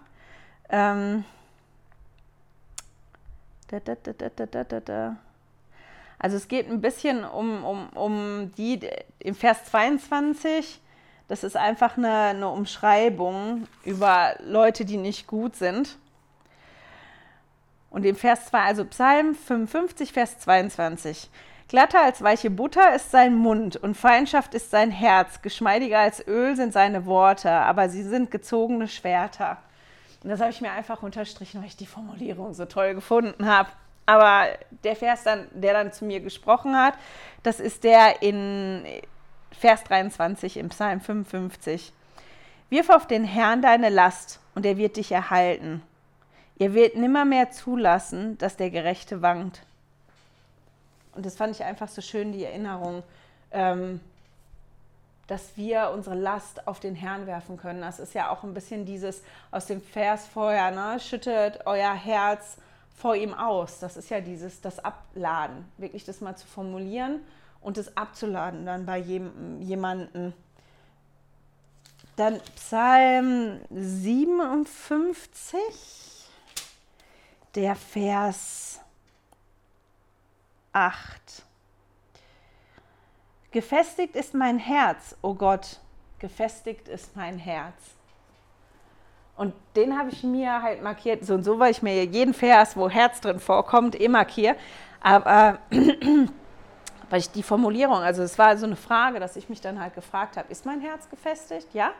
[0.69, 1.25] Ähm,
[3.67, 5.17] da, da, da,
[6.19, 8.79] also es geht ein bisschen um, um, um die
[9.19, 10.79] im Vers 22.
[11.27, 15.97] Das ist einfach eine, eine Umschreibung über Leute, die nicht gut sind.
[17.89, 21.29] Und im Vers 2, also Psalm 55, Vers 22.
[21.67, 25.41] Glatter als weiche Butter ist sein Mund und Feindschaft ist sein Herz.
[25.41, 29.57] Geschmeidiger als Öl sind seine Worte, aber sie sind gezogene Schwerter.
[30.23, 33.69] Und das habe ich mir einfach unterstrichen, weil ich die Formulierung so toll gefunden habe.
[34.05, 34.47] Aber
[34.83, 36.95] der Vers, dann, der dann zu mir gesprochen hat,
[37.43, 38.85] das ist der in
[39.51, 41.93] Vers 23 im Psalm 55.
[42.69, 45.83] Wirf auf den Herrn deine Last und er wird dich erhalten.
[46.57, 49.61] Er wird nimmermehr zulassen, dass der Gerechte wankt.
[51.15, 53.03] Und das fand ich einfach so schön, die Erinnerung.
[53.51, 53.99] Ähm,
[55.27, 57.81] dass wir unsere Last auf den Herrn werfen können.
[57.81, 60.99] Das ist ja auch ein bisschen dieses aus dem Vers vorher, ne?
[60.99, 62.57] schüttet euer Herz
[62.95, 63.79] vor ihm aus.
[63.79, 67.21] Das ist ja dieses, das Abladen, wirklich das mal zu formulieren
[67.61, 70.33] und das abzuladen dann bei jemandem.
[72.15, 75.57] Dann Psalm 57,
[77.55, 78.79] der Vers
[80.73, 81.43] 8.
[83.53, 85.79] Gefestigt ist mein Herz, o oh Gott,
[86.17, 87.75] gefestigt ist mein Herz.
[89.37, 92.75] Und den habe ich mir halt markiert, so und so, weil ich mir jeden Vers,
[92.75, 94.55] wo Herz drin vorkommt, eh markiere.
[95.01, 95.59] Aber
[97.11, 99.93] weil ich die Formulierung, also es war so eine Frage, dass ich mich dann halt
[99.93, 101.75] gefragt habe, ist mein Herz gefestigt?
[101.75, 101.91] Ja?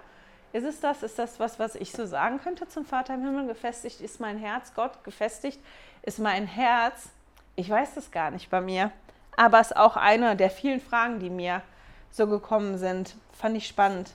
[0.54, 1.04] Ist es das?
[1.04, 3.46] Ist das was, was ich so sagen könnte zum Vater im Himmel?
[3.46, 5.60] Gefestigt ist mein Herz, Gott gefestigt
[6.02, 7.10] ist mein Herz.
[7.56, 8.92] Ich weiß das gar nicht bei mir,
[9.38, 11.62] aber es ist auch eine der vielen Fragen, die mir
[12.12, 13.16] so gekommen sind.
[13.32, 14.12] Fand ich spannend.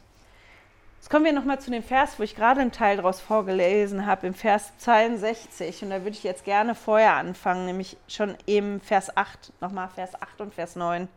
[0.98, 4.26] Jetzt kommen wir nochmal zu dem Vers, wo ich gerade einen Teil daraus vorgelesen habe,
[4.26, 5.84] im Vers 62.
[5.84, 10.20] Und da würde ich jetzt gerne vorher anfangen, nämlich schon eben Vers 8, nochmal Vers
[10.20, 11.08] 8 und Vers 9.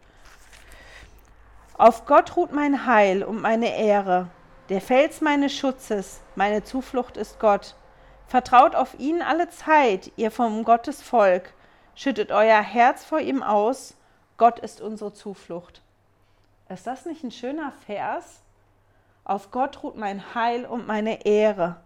[1.77, 4.27] Auf Gott ruht mein Heil und meine Ehre.
[4.69, 7.75] Der Fels meines Schutzes, meine Zuflucht ist Gott.
[8.27, 11.53] Vertraut auf ihn alle Zeit, ihr vom Gottes Volk.
[11.95, 13.95] Schüttet euer Herz vor ihm aus.
[14.37, 15.81] Gott ist unsere Zuflucht.
[16.69, 18.41] Ist das nicht ein schöner Vers?
[19.23, 21.81] Auf Gott ruht mein Heil und meine Ehre.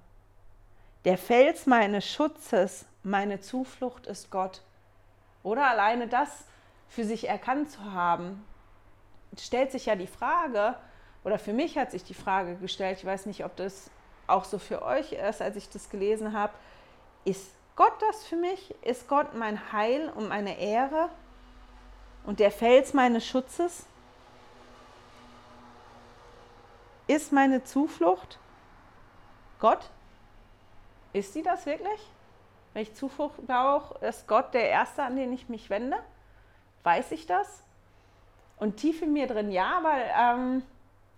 [1.04, 4.62] Der Fels meines Schutzes, meine Zuflucht ist Gott.
[5.44, 6.46] Oder alleine das
[6.88, 8.44] für sich erkannt zu haben,
[9.38, 10.76] stellt sich ja die Frage,
[11.24, 13.89] oder für mich hat sich die Frage gestellt, ich weiß nicht, ob das
[14.28, 16.54] auch so für euch ist, als ich das gelesen habe,
[17.26, 18.73] ist Gott das für mich?
[18.83, 21.09] Ist Gott mein Heil und meine Ehre
[22.25, 23.85] und der Fels meines Schutzes?
[27.07, 28.39] Ist meine Zuflucht
[29.59, 29.89] Gott?
[31.13, 32.11] Ist sie das wirklich?
[32.73, 35.97] Wenn ich Zuflucht brauche, ist Gott der Erste, an den ich mich wende?
[36.83, 37.63] Weiß ich das?
[38.57, 40.63] Und tief in mir drin ja, weil, ähm,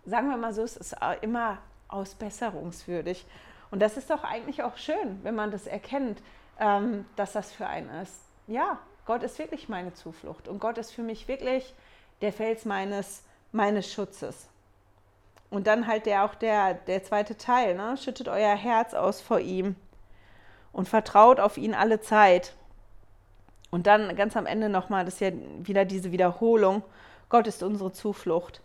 [0.05, 3.25] sagen wir mal so, es ist immer ausbesserungswürdig.
[3.69, 6.21] Und das ist doch eigentlich auch schön, wenn man das erkennt,
[6.59, 8.19] ähm, dass das für einen ist.
[8.47, 11.73] Ja, Gott ist wirklich meine Zuflucht und Gott ist für mich wirklich
[12.21, 14.47] der Fels meines, meines Schutzes.
[15.49, 17.95] Und dann halt der auch der, der zweite Teil, ne?
[17.97, 19.75] schüttet euer Herz aus vor ihm
[20.73, 22.53] und vertraut auf ihn alle Zeit.
[23.71, 26.83] Und dann ganz am Ende nochmal, das ist ja wieder diese Wiederholung,
[27.29, 28.61] Gott ist unsere Zuflucht.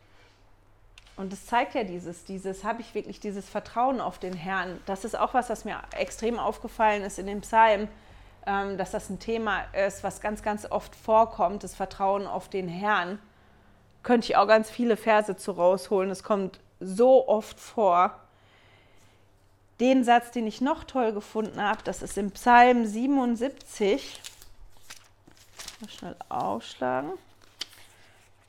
[1.17, 4.81] Und das zeigt ja dieses, dieses, habe ich wirklich dieses Vertrauen auf den Herrn.
[4.87, 7.89] Das ist auch was, was mir extrem aufgefallen ist in dem Psalm,
[8.47, 12.67] ähm, dass das ein Thema ist, was ganz, ganz oft vorkommt, das Vertrauen auf den
[12.69, 13.19] Herrn.
[14.03, 16.11] Könnte ich auch ganz viele Verse zu rausholen.
[16.11, 18.19] Es kommt so oft vor.
[19.81, 24.21] Den Satz, den ich noch toll gefunden habe, das ist im Psalm 77.
[25.81, 27.13] Mal schnell aufschlagen.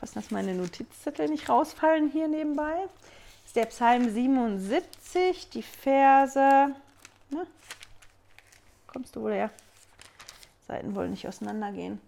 [0.04, 2.74] Was, dass meine Notizzettel nicht rausfallen hier nebenbei.
[2.74, 6.76] Das ist der Psalm 77, die Verse.
[7.30, 7.48] Ne?
[8.86, 9.50] Kommst du wohl her?
[10.68, 12.02] Seiten wollen nicht auseinandergehen.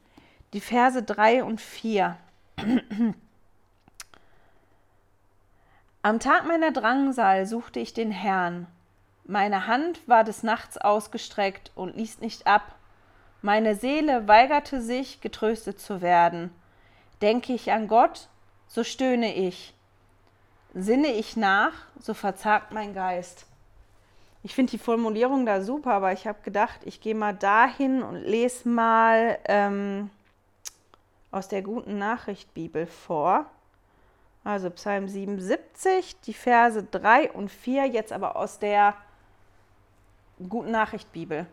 [0.51, 2.17] Die Verse 3 und 4.
[6.01, 8.67] Am Tag meiner Drangsal suchte ich den Herrn.
[9.23, 12.75] Meine Hand war des Nachts ausgestreckt und ließ nicht ab.
[13.41, 16.51] Meine Seele weigerte sich, getröstet zu werden.
[17.21, 18.27] Denke ich an Gott,
[18.67, 19.73] so stöhne ich.
[20.73, 23.45] Sinne ich nach, so verzagt mein Geist.
[24.43, 28.17] Ich finde die Formulierung da super, aber ich habe gedacht, ich gehe mal dahin und
[28.17, 30.11] lese mal ähm,
[31.31, 33.45] aus der guten Nachricht Bibel vor.
[34.43, 38.93] Also Psalm 77, die Verse 3 und 4, jetzt aber aus der
[40.49, 41.47] Guten Nachricht Bibel.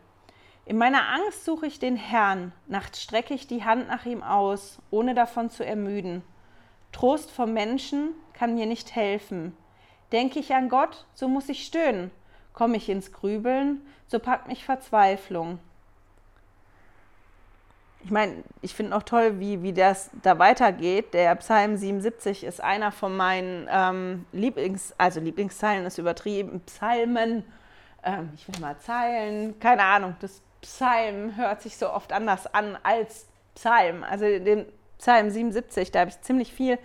[0.65, 4.79] In meiner Angst suche ich den Herrn, nachts strecke ich die Hand nach ihm aus,
[4.91, 6.23] ohne davon zu ermüden.
[6.91, 9.55] Trost vom Menschen kann mir nicht helfen.
[10.11, 12.11] Denke ich an Gott, so muss ich stöhnen.
[12.53, 15.59] Komme ich ins Grübeln, so packt mich Verzweiflung
[18.03, 21.13] ich meine, ich finde auch toll, wie, wie das da weitergeht.
[21.13, 27.45] Der Psalm 77 ist einer von meinen ähm, Lieblings-, also Lieblingszeilen ist übertrieben, Psalmen,
[28.03, 32.77] ähm, ich will mal Zeilen, keine Ahnung, das Psalm hört sich so oft anders an
[32.83, 34.03] als Psalm.
[34.03, 34.65] Also den
[34.97, 36.79] Psalm 77, da habe ich ziemlich viel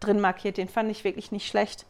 [0.00, 1.86] drin markiert, den fand ich wirklich nicht schlecht.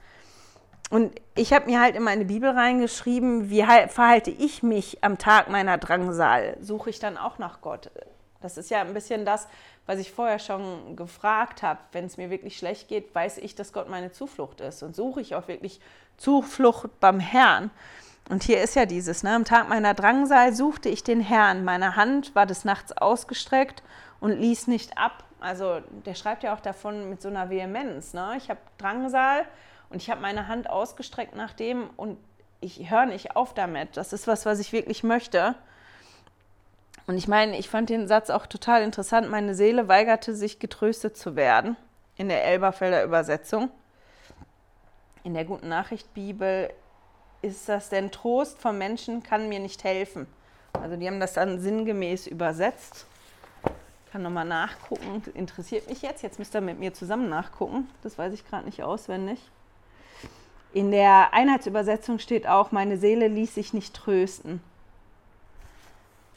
[0.90, 5.48] Und ich habe mir halt in meine Bibel reingeschrieben, wie verhalte ich mich am Tag
[5.48, 6.57] meiner Drangsal?
[6.61, 7.90] Suche ich dann auch nach Gott?
[8.40, 9.46] Das ist ja ein bisschen das,
[9.87, 11.79] was ich vorher schon gefragt habe.
[11.92, 15.20] Wenn es mir wirklich schlecht geht, weiß ich, dass Gott meine Zuflucht ist und suche
[15.20, 15.81] ich auch wirklich
[16.16, 17.70] Zuflucht beim Herrn.
[18.30, 19.34] Und hier ist ja dieses, ne?
[19.34, 23.82] am Tag meiner Drangsal suchte ich den Herrn, meine Hand war des Nachts ausgestreckt
[24.20, 25.24] und ließ nicht ab.
[25.40, 28.14] Also der schreibt ja auch davon mit so einer Vehemenz.
[28.14, 28.34] Ne?
[28.36, 29.46] Ich habe Drangsal
[29.88, 32.18] und ich habe meine Hand ausgestreckt nach dem und
[32.60, 33.96] ich höre nicht auf damit.
[33.96, 35.56] Das ist was, was ich wirklich möchte.
[37.08, 39.28] Und ich meine, ich fand den Satz auch total interessant.
[39.28, 41.76] Meine Seele weigerte sich, getröstet zu werden.
[42.16, 43.70] In der Elberfelder Übersetzung.
[45.24, 46.70] In der Guten Nachricht Bibel
[47.42, 50.26] ist das denn Trost vom Menschen kann mir nicht helfen.
[50.72, 53.07] Also die haben das dann sinngemäß übersetzt.
[54.07, 55.22] Ich kann nochmal nachgucken.
[55.35, 56.22] Interessiert mich jetzt.
[56.22, 57.88] Jetzt müsst ihr mit mir zusammen nachgucken.
[58.03, 59.38] Das weiß ich gerade nicht auswendig.
[60.72, 64.61] In der Einheitsübersetzung steht auch, meine Seele ließ sich nicht trösten.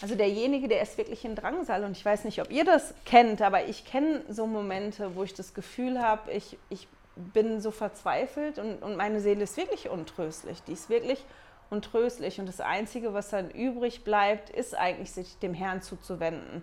[0.01, 3.41] Also derjenige, der ist wirklich in Drangsal und ich weiß nicht, ob ihr das kennt,
[3.41, 8.57] aber ich kenne so Momente, wo ich das Gefühl habe, ich, ich bin so verzweifelt
[8.59, 10.63] und, und meine Seele ist wirklich untröstlich.
[10.63, 11.23] Die ist wirklich
[11.69, 16.61] untröstlich und das Einzige, was dann übrig bleibt, ist eigentlich, sich dem Herrn zuzuwenden.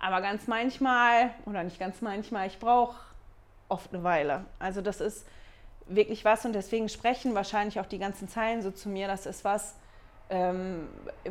[0.00, 2.96] Aber ganz manchmal, oder nicht ganz manchmal, ich brauche
[3.68, 4.44] oft eine Weile.
[4.58, 5.26] Also das ist
[5.86, 9.44] wirklich was und deswegen sprechen wahrscheinlich auch die ganzen Zeilen so zu mir, das ist
[9.44, 9.76] was,
[10.30, 10.88] ähm,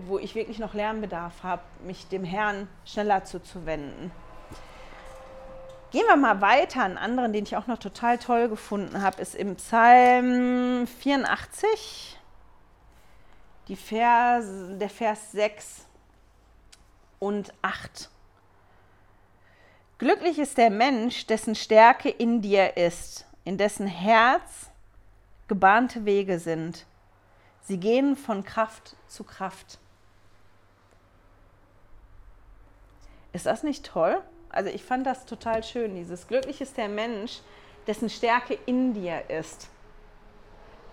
[0.08, 4.12] wo ich wirklich noch Lernbedarf habe, mich dem Herrn schneller zuzuwenden.
[5.92, 6.84] Gehen wir mal weiter.
[6.84, 12.20] Einen anderen, den ich auch noch total toll gefunden habe, ist im Psalm 84,
[13.68, 14.46] die Vers,
[14.78, 15.88] der Vers 6
[17.18, 18.10] und 8.
[19.98, 24.70] Glücklich ist der Mensch, dessen Stärke in dir ist, in dessen Herz
[25.48, 26.86] gebahnte Wege sind.
[27.62, 29.80] Sie gehen von Kraft zu Kraft.
[33.34, 34.22] Ist das nicht toll?
[34.50, 37.40] Also ich fand das total schön, dieses Glücklich ist der Mensch,
[37.88, 39.70] dessen Stärke in dir ist,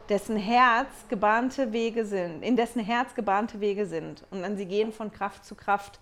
[0.09, 4.92] dessen Herz gebahnte Wege sind, in dessen Herz gebahnte Wege sind und dann sie gehen
[4.92, 6.01] von Kraft zu Kraft.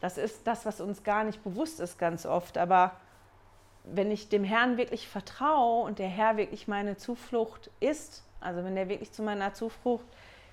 [0.00, 2.92] Das ist das, was uns gar nicht bewusst ist ganz oft, aber
[3.84, 8.74] wenn ich dem Herrn wirklich vertraue und der Herr wirklich meine Zuflucht ist, also wenn
[8.74, 10.06] der wirklich zu meiner Zuflucht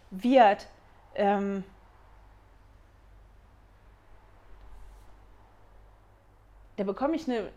[0.09, 0.67] wird,
[1.15, 1.63] ähm,
[6.81, 7.47] da bekomme ich eine,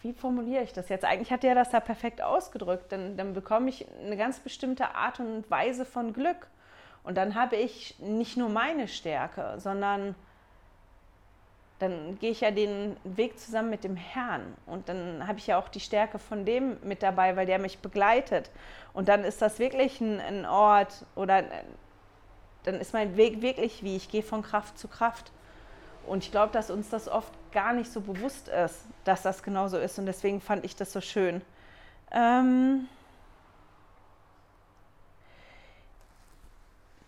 [0.00, 1.04] wie formuliere ich das jetzt?
[1.04, 2.92] Eigentlich hat der das da perfekt ausgedrückt.
[2.92, 6.46] Dann, dann bekomme ich eine ganz bestimmte Art und Weise von Glück.
[7.02, 10.14] Und dann habe ich nicht nur meine Stärke, sondern
[11.80, 15.58] dann gehe ich ja den Weg zusammen mit dem Herrn und dann habe ich ja
[15.58, 18.50] auch die Stärke von dem mit dabei, weil der mich begleitet.
[18.92, 21.42] Und dann ist das wirklich ein, ein Ort oder
[22.62, 25.32] dann ist mein Weg wirklich wie, ich gehe von Kraft zu Kraft.
[26.06, 29.78] Und ich glaube, dass uns das oft gar nicht so bewusst ist, dass das genauso
[29.78, 29.98] ist.
[29.98, 31.42] Und deswegen fand ich das so schön.
[32.10, 32.88] Ähm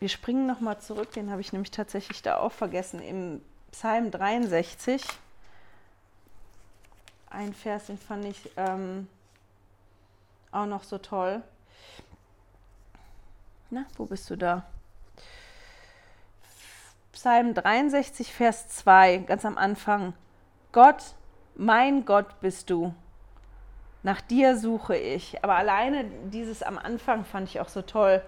[0.01, 3.01] wir springen nochmal zurück, den habe ich nämlich tatsächlich da auch vergessen.
[3.01, 5.03] Im Psalm 63,
[7.31, 9.09] ein Vers, den fand ich ähm,
[10.51, 11.43] auch noch so toll.
[13.71, 14.65] Na, wo bist du da?
[17.13, 20.15] Psalm 63, Vers 2, ganz am Anfang.
[20.73, 21.15] Gott,
[21.55, 22.95] mein Gott bist du.
[24.03, 25.43] Nach dir suche ich.
[25.45, 28.23] Aber alleine dieses am Anfang fand ich auch so toll.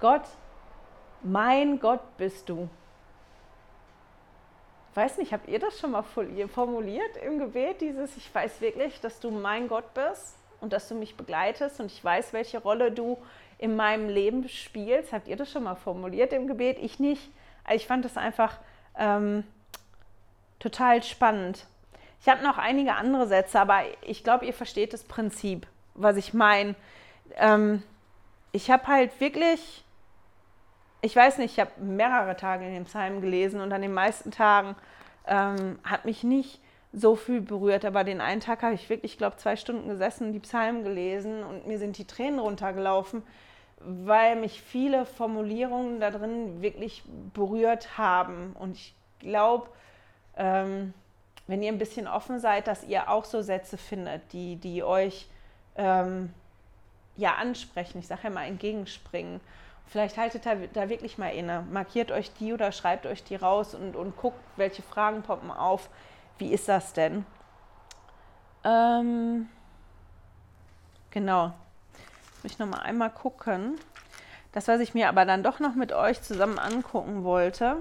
[0.00, 0.24] Gott,
[1.22, 2.68] mein Gott bist du
[4.98, 6.02] weiß nicht, habt ihr das schon mal
[6.48, 10.96] formuliert im Gebet, dieses Ich weiß wirklich, dass du mein Gott bist und dass du
[10.96, 13.16] mich begleitest und ich weiß, welche Rolle du
[13.58, 15.12] in meinem Leben spielst.
[15.12, 16.78] Habt ihr das schon mal formuliert im Gebet?
[16.80, 17.30] Ich nicht.
[17.62, 18.58] Also ich fand das einfach
[18.98, 19.44] ähm,
[20.58, 21.66] total spannend.
[22.20, 26.34] Ich habe noch einige andere Sätze, aber ich glaube, ihr versteht das Prinzip, was ich
[26.34, 26.74] meine.
[27.36, 27.82] Ähm,
[28.52, 29.84] ich habe halt wirklich
[31.00, 34.30] ich weiß nicht, ich habe mehrere Tage in dem Psalm gelesen und an den meisten
[34.30, 34.74] Tagen
[35.26, 36.60] ähm, hat mich nicht
[36.92, 37.84] so viel berührt.
[37.84, 41.44] Aber den einen Tag habe ich wirklich, ich glaube, zwei Stunden gesessen, die Psalmen gelesen
[41.44, 43.22] und mir sind die Tränen runtergelaufen,
[43.80, 48.56] weil mich viele Formulierungen da drin wirklich berührt haben.
[48.58, 49.68] Und ich glaube,
[50.36, 50.94] ähm,
[51.48, 55.28] wenn ihr ein bisschen offen seid, dass ihr auch so Sätze findet, die, die euch
[55.76, 56.32] ähm,
[57.16, 59.40] ja ansprechen, ich sage ja mal entgegenspringen.
[59.86, 63.74] Vielleicht haltet da, da wirklich mal inne, markiert euch die oder schreibt euch die raus
[63.74, 65.88] und, und guckt, welche Fragen poppen auf.
[66.36, 67.24] Wie ist das denn?
[68.62, 69.48] Ähm,
[71.10, 71.54] genau.
[72.42, 73.80] Muss ich noch mal einmal gucken.
[74.52, 77.78] Das, was ich mir aber dann doch noch mit euch zusammen angucken wollte,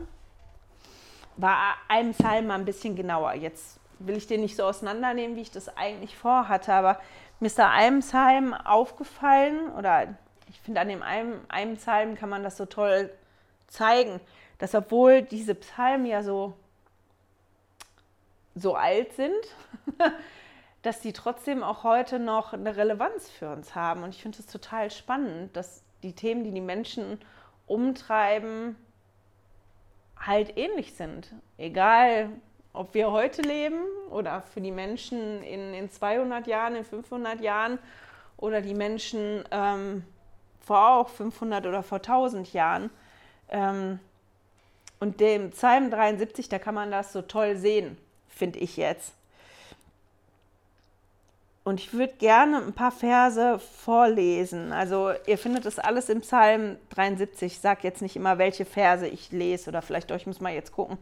[1.38, 3.34] war ein Psalm mal ein bisschen genauer.
[3.34, 7.00] Jetzt will ich den nicht so auseinandernehmen, wie ich das eigentlich vorhatte, aber
[7.40, 10.16] mir ist da einem Psalm aufgefallen oder
[10.50, 13.12] ich finde, an dem einen, einem Psalm kann man das so toll
[13.68, 14.20] zeigen,
[14.60, 16.54] dass obwohl diese Psalmen ja so,
[18.56, 19.36] so alt sind,
[20.82, 24.04] dass die trotzdem auch heute noch eine Relevanz für uns haben.
[24.04, 27.20] Und ich finde es total spannend, dass die Themen, die die Menschen
[27.66, 28.76] umtreiben,
[30.20, 31.34] halt ähnlich sind.
[31.58, 32.30] Egal,
[32.74, 37.80] ob wir heute leben oder für die Menschen in, in 200 Jahren, in 500 Jahren
[38.38, 40.04] oder die Menschen ähm,
[40.60, 42.90] vor auch 500 oder vor 1000 Jahren.
[43.50, 44.00] Ähm,
[45.00, 47.98] und dem Psalm 73, da kann man das so toll sehen.
[48.28, 49.14] finde ich jetzt.
[51.68, 54.72] Und ich würde gerne ein paar Verse vorlesen.
[54.72, 57.52] Also ihr findet das alles im Psalm 73.
[57.52, 60.72] Ich sage jetzt nicht immer, welche Verse ich lese oder vielleicht euch muss mal jetzt
[60.72, 60.98] gucken.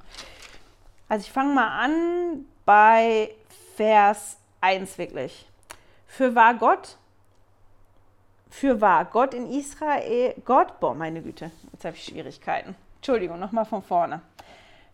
[1.07, 3.29] Also ich fange mal an bei
[3.75, 5.45] Vers 1 wirklich.
[6.07, 6.97] Für wahr Gott,
[8.49, 12.73] für wahr Gott in Israel, Gott, boah, meine Güte, jetzt habe ich Schwierigkeiten.
[12.95, 14.19] Entschuldigung, nochmal von vorne.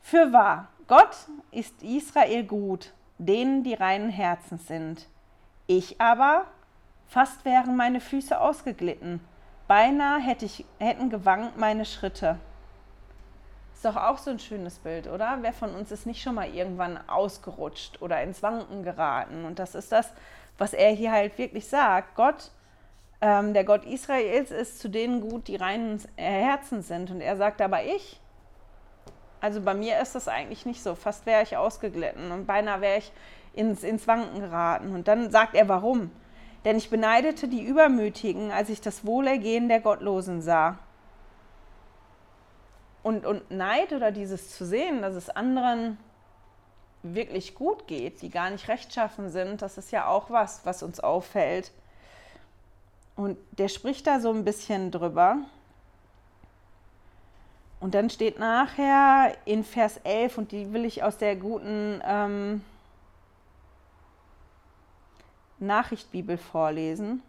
[0.01, 1.15] Für wahr, Gott
[1.51, 5.07] ist Israel gut, denen die reinen Herzen sind
[5.77, 6.45] ich aber,
[7.07, 9.19] fast wären meine Füße ausgeglitten,
[9.67, 12.37] beinahe hätte ich, hätten gewankt meine Schritte.
[13.73, 15.39] Ist doch auch so ein schönes Bild, oder?
[15.41, 19.45] Wer von uns ist nicht schon mal irgendwann ausgerutscht oder ins Wanken geraten?
[19.45, 20.11] Und das ist das,
[20.57, 22.15] was er hier halt wirklich sagt.
[22.15, 22.51] Gott,
[23.21, 27.09] ähm, der Gott Israels ist zu denen gut, die reinen Herzen sind.
[27.09, 28.19] Und er sagt aber ich.
[29.39, 30.93] Also bei mir ist das eigentlich nicht so.
[30.93, 33.11] Fast wäre ich ausgeglitten und beinahe wäre ich
[33.53, 34.93] ins, ins Wanken geraten.
[34.93, 36.11] Und dann sagt er, warum?
[36.65, 40.77] Denn ich beneidete die Übermütigen, als ich das Wohlergehen der Gottlosen sah.
[43.03, 45.97] Und, und Neid oder dieses zu sehen, dass es anderen
[47.03, 50.99] wirklich gut geht, die gar nicht rechtschaffen sind, das ist ja auch was, was uns
[50.99, 51.71] auffällt.
[53.15, 55.37] Und der spricht da so ein bisschen drüber.
[57.79, 62.61] Und dann steht nachher in Vers 11, und die will ich aus der guten ähm,
[65.61, 67.21] Nachrichtbibel vorlesen.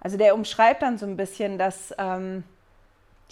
[0.00, 2.44] Also der umschreibt dann so ein bisschen, dass ähm,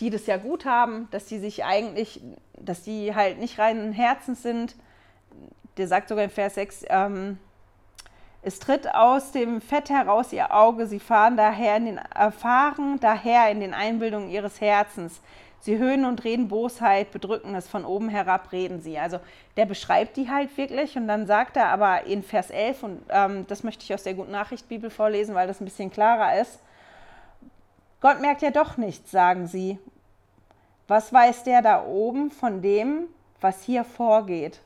[0.01, 2.21] die das ja gut haben, dass die sich eigentlich,
[2.59, 4.75] dass die halt nicht reinen Herzens sind.
[5.77, 7.39] Der sagt sogar in Vers 6, ähm,
[8.43, 13.51] es tritt aus dem Fett heraus ihr Auge, sie fahren daher in den, erfahren daher
[13.51, 15.21] in den Einbildungen ihres Herzens.
[15.61, 18.99] Sie höhnen und reden Bosheit, bedrücken es, von oben herab reden sie.
[18.99, 19.19] Also
[19.57, 23.47] der beschreibt die halt wirklich und dann sagt er aber in Vers 11, und ähm,
[23.49, 26.61] das möchte ich aus der Guten Nachricht Bibel vorlesen, weil das ein bisschen klarer ist,
[28.01, 29.79] Gott merkt ja doch nichts, sagen sie.
[30.87, 33.09] Was weiß der da oben von dem,
[33.41, 34.61] was hier vorgeht?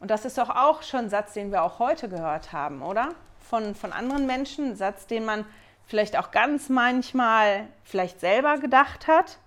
[0.00, 3.10] Und das ist doch auch schon ein Satz, den wir auch heute gehört haben, oder?
[3.38, 5.44] Von, von anderen Menschen, ein Satz, den man
[5.86, 9.38] vielleicht auch ganz manchmal vielleicht selber gedacht hat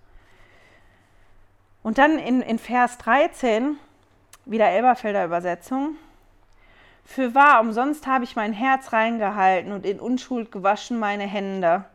[1.84, 3.78] und dann in, in Vers 13,
[4.46, 5.96] wieder Elberfelder Übersetzung.
[7.06, 11.86] Für wahr, umsonst habe ich mein Herz reingehalten und in Unschuld gewaschen meine Hände.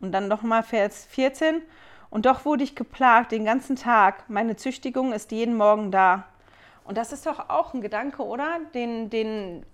[0.00, 1.62] Und dann nochmal Vers 14.
[2.10, 4.28] Und doch wurde ich geplagt den ganzen Tag.
[4.28, 6.24] Meine Züchtigung ist jeden Morgen da.
[6.84, 8.58] Und das ist doch auch ein Gedanke, oder?
[8.74, 9.64] Den, den,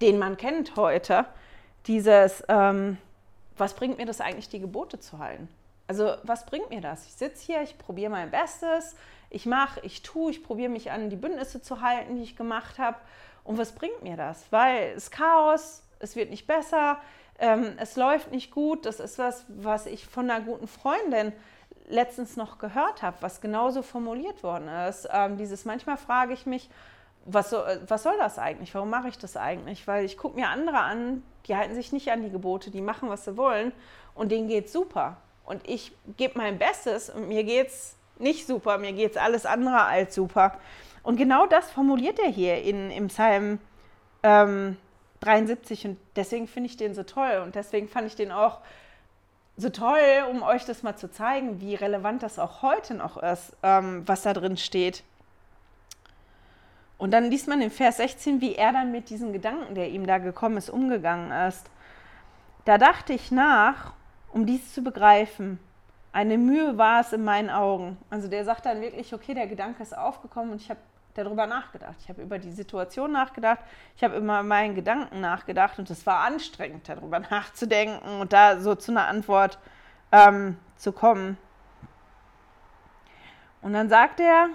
[0.00, 1.26] den man kennt heute.
[1.86, 2.96] Dieses, ähm,
[3.56, 5.48] was bringt mir das eigentlich, die Gebote zu halten?
[5.88, 7.06] Also was bringt mir das?
[7.06, 8.96] Ich sitze hier, ich probiere mein Bestes,
[9.30, 12.78] ich mache, ich tue, ich probiere mich an die Bündnisse zu halten, die ich gemacht
[12.78, 12.96] habe.
[13.44, 14.44] Und was bringt mir das?
[14.50, 16.98] Weil es Chaos, es wird nicht besser,
[17.38, 18.86] ähm, es läuft nicht gut.
[18.86, 21.32] Das ist was, was ich von einer guten Freundin
[21.88, 25.08] letztens noch gehört habe, was genauso formuliert worden ist.
[25.12, 26.68] Ähm, dieses manchmal frage ich mich,
[27.24, 28.74] was, so, was soll das eigentlich?
[28.74, 29.86] Warum mache ich das eigentlich?
[29.86, 33.08] Weil ich gucke mir andere an, die halten sich nicht an die Gebote, die machen,
[33.08, 33.72] was sie wollen
[34.14, 35.16] und denen geht super
[35.46, 39.46] und ich gebe mein Bestes und mir geht es nicht super, mir geht es alles
[39.46, 40.58] andere als super.
[41.02, 43.60] Und genau das formuliert er hier in, im Psalm
[44.22, 44.76] ähm,
[45.20, 48.60] 73 und deswegen finde ich den so toll und deswegen fand ich den auch
[49.56, 53.56] so toll, um euch das mal zu zeigen, wie relevant das auch heute noch ist,
[53.62, 55.02] ähm, was da drin steht.
[56.98, 60.06] Und dann liest man in Vers 16, wie er dann mit diesem Gedanken, der ihm
[60.06, 61.70] da gekommen ist, umgegangen ist.
[62.64, 63.92] Da dachte ich nach
[64.36, 65.58] um dies zu begreifen.
[66.12, 67.96] Eine Mühe war es in meinen Augen.
[68.10, 70.80] Also der sagt dann wirklich, okay, der Gedanke ist aufgekommen und ich habe
[71.14, 71.94] darüber nachgedacht.
[72.00, 73.60] Ich habe über die Situation nachgedacht,
[73.96, 78.74] ich habe über meinen Gedanken nachgedacht und es war anstrengend, darüber nachzudenken und da so
[78.74, 79.58] zu einer Antwort
[80.12, 81.38] ähm, zu kommen.
[83.62, 84.50] Und dann sagt er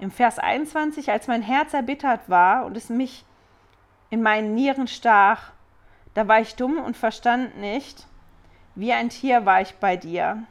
[0.00, 3.24] im Vers 21, als mein Herz erbittert war und es mich
[4.10, 5.52] in meinen Nieren stach,
[6.14, 8.06] da war ich dumm und verstand nicht.
[8.74, 10.44] Wie ein Tier war ich bei dir.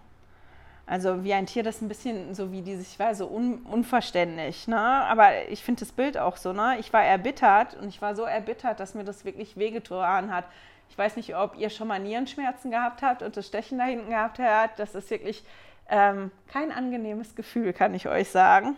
[0.86, 4.68] Also wie ein Tier, das ein bisschen so wie dieses, ich war so un, unverständlich.
[4.68, 4.80] Ne?
[4.80, 6.52] Aber ich finde das Bild auch so.
[6.52, 6.78] Ne?
[6.80, 10.46] Ich war erbittert und ich war so erbittert, dass mir das wirklich wehgetan hat.
[10.90, 14.10] Ich weiß nicht, ob ihr schon mal Nierenschmerzen gehabt habt und das Stechen da hinten
[14.10, 14.80] gehabt habt.
[14.80, 15.44] Das ist wirklich
[15.90, 18.76] ähm, kein angenehmes Gefühl, kann ich euch sagen.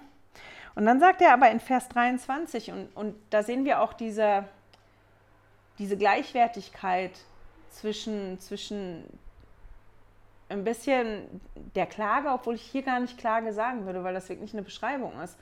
[0.75, 4.45] Und dann sagt er aber in Vers 23, und, und da sehen wir auch diese,
[5.79, 7.11] diese Gleichwertigkeit
[7.69, 9.05] zwischen, zwischen
[10.49, 11.41] ein bisschen
[11.75, 15.19] der Klage, obwohl ich hier gar nicht Klage sagen würde, weil das wirklich eine Beschreibung
[15.21, 15.37] ist.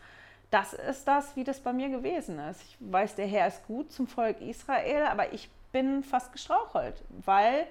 [0.52, 2.62] Das ist das, wie das bei mir gewesen ist.
[2.64, 7.68] Ich weiß, der Herr ist gut zum Volk Israel, aber ich bin fast gestrauchelt, weil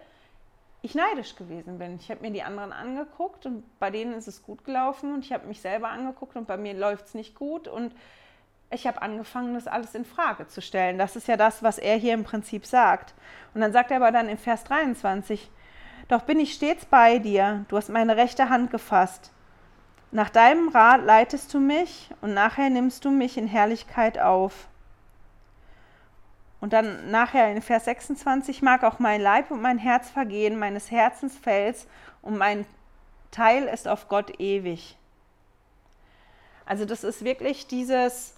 [0.83, 1.97] ich neidisch gewesen bin.
[1.97, 5.33] Ich habe mir die anderen angeguckt und bei denen ist es gut gelaufen und ich
[5.33, 7.93] habe mich selber angeguckt und bei mir läuft es nicht gut und
[8.71, 10.99] ich habe angefangen, das alles in Frage zu stellen.
[10.99, 13.15] Das ist ja das, was er hier im Prinzip sagt.
[13.55, 15.51] Und dann sagt er aber dann in Vers 23,
[16.09, 19.33] doch bin ich stets bei dir, du hast meine rechte Hand gefasst.
[20.11, 24.69] Nach deinem Rat leitest du mich und nachher nimmst du mich in Herrlichkeit auf.
[26.61, 30.91] Und dann nachher in Vers 26 mag auch mein Leib und mein Herz vergehen, meines
[30.91, 31.87] Herzens Fels
[32.23, 32.67] und mein
[33.31, 34.97] Teil ist auf Gott ewig.
[36.65, 38.38] Also das ist wirklich dieses,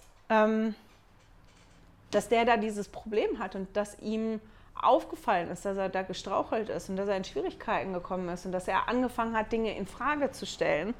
[2.11, 4.39] dass der da dieses Problem hat und dass ihm
[4.81, 8.51] aufgefallen ist, dass er da gestrauchelt ist und dass er in Schwierigkeiten gekommen ist und
[8.51, 10.93] dass er angefangen hat, Dinge in Frage zu stellen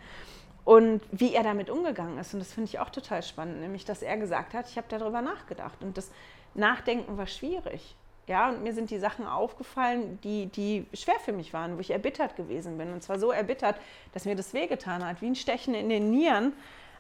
[0.66, 2.34] und wie er damit umgegangen ist.
[2.34, 5.22] Und das finde ich auch total spannend, nämlich dass er gesagt hat, ich habe darüber
[5.22, 6.12] nachgedacht und das
[6.54, 7.96] Nachdenken war schwierig.
[8.28, 11.92] Ja, und mir sind die Sachen aufgefallen, die, die schwer für mich waren, wo ich
[11.92, 12.94] erbittert gewesen bin.
[12.94, 13.76] Und zwar so erbittert,
[14.14, 16.54] dass mir das wehgetan hat, wie ein Stechen in den Nieren.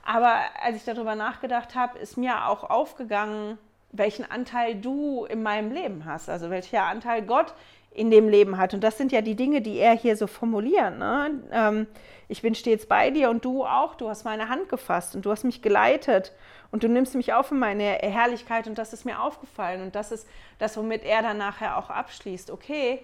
[0.03, 3.57] Aber als ich darüber nachgedacht habe, ist mir auch aufgegangen,
[3.91, 7.53] welchen Anteil du in meinem Leben hast, also welcher Anteil Gott
[7.93, 8.73] in dem Leben hat.
[8.73, 10.97] Und das sind ja die Dinge, die er hier so formuliert.
[10.97, 11.41] Ne?
[11.51, 11.87] Ähm,
[12.29, 13.95] ich bin stets bei dir und du auch.
[13.95, 16.31] Du hast meine Hand gefasst und du hast mich geleitet
[16.71, 19.81] und du nimmst mich auf in meine Herrlichkeit und das ist mir aufgefallen.
[19.81, 20.25] Und das ist
[20.57, 22.49] das, womit er dann nachher auch abschließt.
[22.49, 23.03] Okay,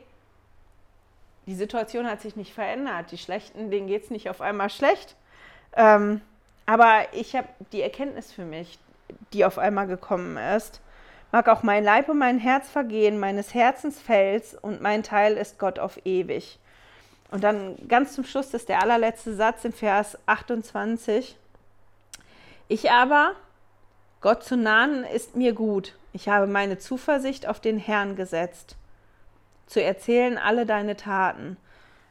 [1.47, 3.11] die Situation hat sich nicht verändert.
[3.11, 5.15] Die Schlechten, denen geht es nicht auf einmal schlecht.
[5.75, 6.21] Ähm,
[6.68, 8.78] aber ich habe die Erkenntnis für mich,
[9.34, 10.82] die auf einmal gekommen ist.
[11.32, 15.59] Mag auch mein Leib und mein Herz vergehen, meines Herzens Fels und mein Teil ist
[15.59, 16.59] Gott auf ewig.
[17.32, 21.38] Und dann ganz zum Schluss ist der allerletzte Satz in Vers 28.
[22.68, 23.34] Ich aber,
[24.22, 25.95] Gott zu nahen, ist mir gut.
[26.11, 28.76] Ich habe meine Zuversicht auf den Herrn gesetzt,
[29.68, 31.57] zu erzählen alle deine Taten.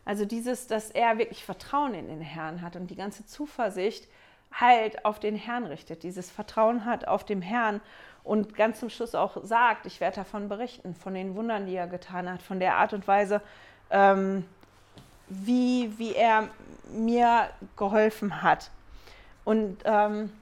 [0.06, 4.06] Also dieses, dass er wirklich Vertrauen in den Herrn hat und die ganze Zuversicht
[4.52, 7.80] halt auf den Herrn richtet, dieses Vertrauen hat auf dem Herrn
[8.24, 11.86] und ganz zum Schluss auch sagt, ich werde davon berichten, von den Wundern, die er
[11.86, 13.40] getan hat, von der Art und Weise,
[13.90, 14.44] ähm,
[15.28, 16.48] wie, wie er
[16.88, 18.70] mir geholfen hat.
[19.44, 20.32] Und ähm,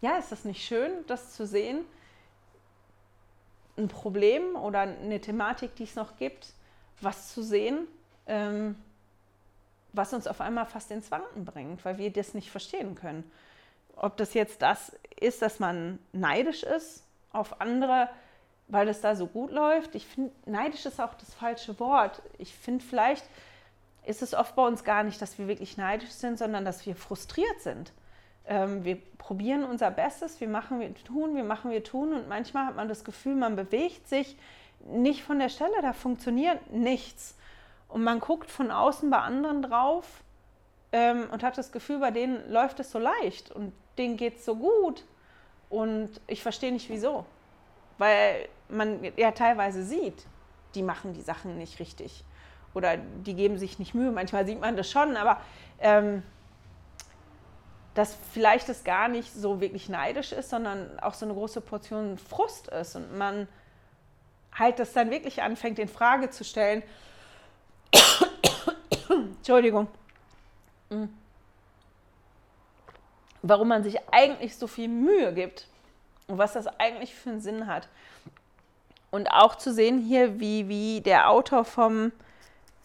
[0.00, 1.84] ja, ist das nicht schön, das zu sehen?
[3.76, 6.52] Ein Problem oder eine Thematik, die es noch gibt,
[7.00, 7.88] was zu sehen,
[8.26, 8.76] ähm,
[9.96, 13.30] was uns auf einmal fast ins Wanken bringt, weil wir das nicht verstehen können.
[13.96, 18.08] Ob das jetzt das ist, dass man neidisch ist auf andere,
[18.68, 19.94] weil es da so gut läuft.
[19.94, 22.20] Ich finde, neidisch ist auch das falsche Wort.
[22.38, 23.24] Ich finde vielleicht,
[24.04, 26.96] ist es oft bei uns gar nicht, dass wir wirklich neidisch sind, sondern dass wir
[26.96, 27.92] frustriert sind.
[28.46, 32.66] Ähm, wir probieren unser Bestes, wir machen, wir tun, wir machen, wir tun und manchmal
[32.66, 34.36] hat man das Gefühl, man bewegt sich
[34.84, 37.36] nicht von der Stelle, da funktioniert nichts.
[37.96, 40.22] Und man guckt von außen bei anderen drauf
[40.92, 44.44] ähm, und hat das Gefühl, bei denen läuft es so leicht und denen geht es
[44.44, 45.02] so gut.
[45.70, 47.24] Und ich verstehe nicht wieso.
[47.96, 50.26] Weil man ja teilweise sieht,
[50.74, 52.22] die machen die Sachen nicht richtig
[52.74, 54.12] oder die geben sich nicht Mühe.
[54.12, 55.40] Manchmal sieht man das schon, aber
[55.80, 56.22] ähm,
[57.94, 62.18] dass vielleicht es gar nicht so wirklich neidisch ist, sondern auch so eine große Portion
[62.18, 63.48] Frust ist und man
[64.52, 66.82] halt das dann wirklich anfängt in Frage zu stellen.
[69.08, 69.88] Entschuldigung.
[70.90, 71.08] Hm.
[73.42, 75.68] Warum man sich eigentlich so viel Mühe gibt
[76.26, 77.88] und was das eigentlich für einen Sinn hat.
[79.10, 82.12] Und auch zu sehen hier, wie, wie der Autor vom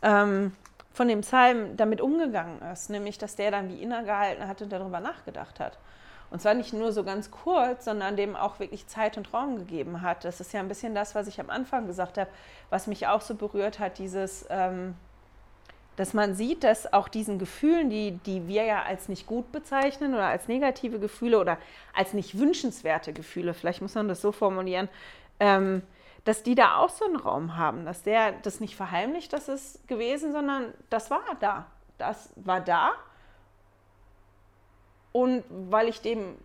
[0.03, 0.53] ähm,
[0.93, 4.99] von dem Psalm damit umgegangen ist, nämlich dass der dann wie innegehalten hat und darüber
[4.99, 5.77] nachgedacht hat.
[6.31, 10.01] Und zwar nicht nur so ganz kurz, sondern dem auch wirklich Zeit und Raum gegeben
[10.01, 10.23] hat.
[10.23, 12.29] Das ist ja ein bisschen das, was ich am Anfang gesagt habe,
[12.69, 14.95] was mich auch so berührt hat, dieses, ähm,
[15.97, 20.13] dass man sieht, dass auch diesen Gefühlen, die, die wir ja als nicht gut bezeichnen
[20.13, 21.57] oder als negative Gefühle oder
[21.93, 24.87] als nicht wünschenswerte Gefühle, vielleicht muss man das so formulieren,
[25.41, 25.81] ähm,
[26.23, 29.85] dass die da auch so einen Raum haben, dass der das nicht verheimlicht, das ist
[29.87, 31.65] gewesen, sondern das war da.
[31.97, 32.91] Das war da.
[35.11, 36.35] Und weil ich dem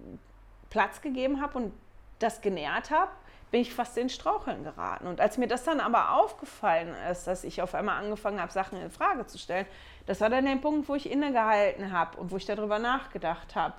[0.70, 1.72] Platz gegeben habe und
[2.18, 3.10] das genährt habe,
[3.50, 5.06] bin ich fast in Straucheln geraten.
[5.06, 8.80] Und als mir das dann aber aufgefallen ist, dass ich auf einmal angefangen habe, Sachen
[8.80, 9.66] in Frage zu stellen,
[10.06, 13.74] das war dann der Punkt, wo ich innegehalten habe und wo ich darüber nachgedacht habe.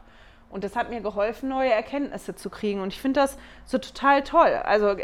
[0.49, 2.79] Und das hat mir geholfen, neue Erkenntnisse zu kriegen.
[2.79, 4.53] Und ich finde das so total toll.
[4.63, 4.95] Also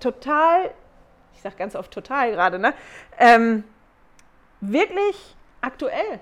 [0.00, 0.70] total,
[1.34, 2.74] ich sage ganz oft total gerade, ne?
[3.18, 3.64] Ähm,
[4.60, 6.20] wirklich aktuell.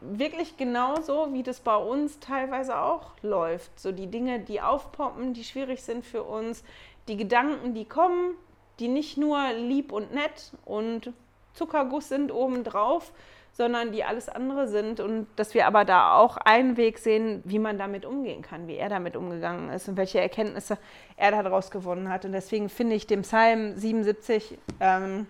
[0.00, 3.78] Wirklich genauso, wie das bei uns teilweise auch läuft.
[3.78, 6.64] So die Dinge, die aufpoppen, die schwierig sind für uns,
[7.08, 8.34] die Gedanken, die kommen,
[8.78, 11.12] die nicht nur lieb und nett und
[11.52, 13.12] Zuckerguss sind obendrauf,
[13.52, 17.58] sondern die alles andere sind und dass wir aber da auch einen Weg sehen, wie
[17.58, 20.78] man damit umgehen kann, wie er damit umgegangen ist und welche Erkenntnisse
[21.16, 22.24] er daraus gewonnen hat.
[22.24, 25.26] Und deswegen finde ich dem Psalm 77, ähm,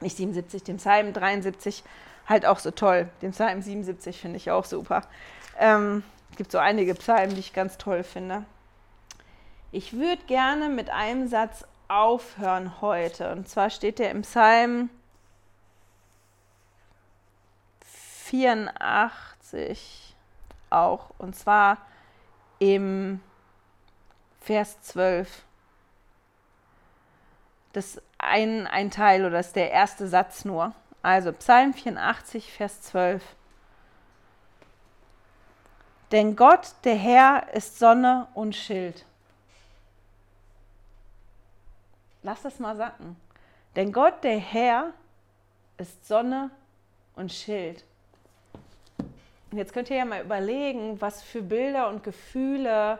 [0.00, 1.84] nicht 77, dem Psalm 73
[2.28, 3.08] halt auch so toll.
[3.22, 5.02] Den Psalm 77 finde ich auch super.
[5.58, 8.44] Ähm, es gibt so einige Psalmen, die ich ganz toll finde.
[9.72, 13.32] Ich würde gerne mit einem Satz aufhören heute.
[13.32, 14.90] Und zwar steht der im Psalm
[18.24, 20.14] 84
[20.70, 21.10] auch.
[21.18, 21.78] Und zwar
[22.58, 23.20] im
[24.40, 25.42] Vers 12.
[27.72, 30.74] Das ist ein, ein Teil oder das ist der erste Satz nur.
[31.02, 33.22] Also Psalm 84, Vers 12.
[36.10, 39.04] Denn Gott, der Herr, ist Sonne und Schild.
[42.22, 43.16] Lass das mal sacken.
[43.76, 44.92] Denn Gott, der Herr,
[45.76, 46.50] ist Sonne
[47.14, 47.84] und Schild.
[49.50, 52.98] Und jetzt könnt ihr ja mal überlegen, was für Bilder und Gefühle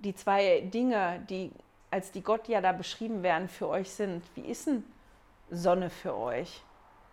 [0.00, 1.50] die zwei Dinge, die
[1.90, 4.22] als die Gott ja da beschrieben werden, für euch sind.
[4.34, 4.84] Wie ist denn
[5.54, 6.62] Sonne für euch?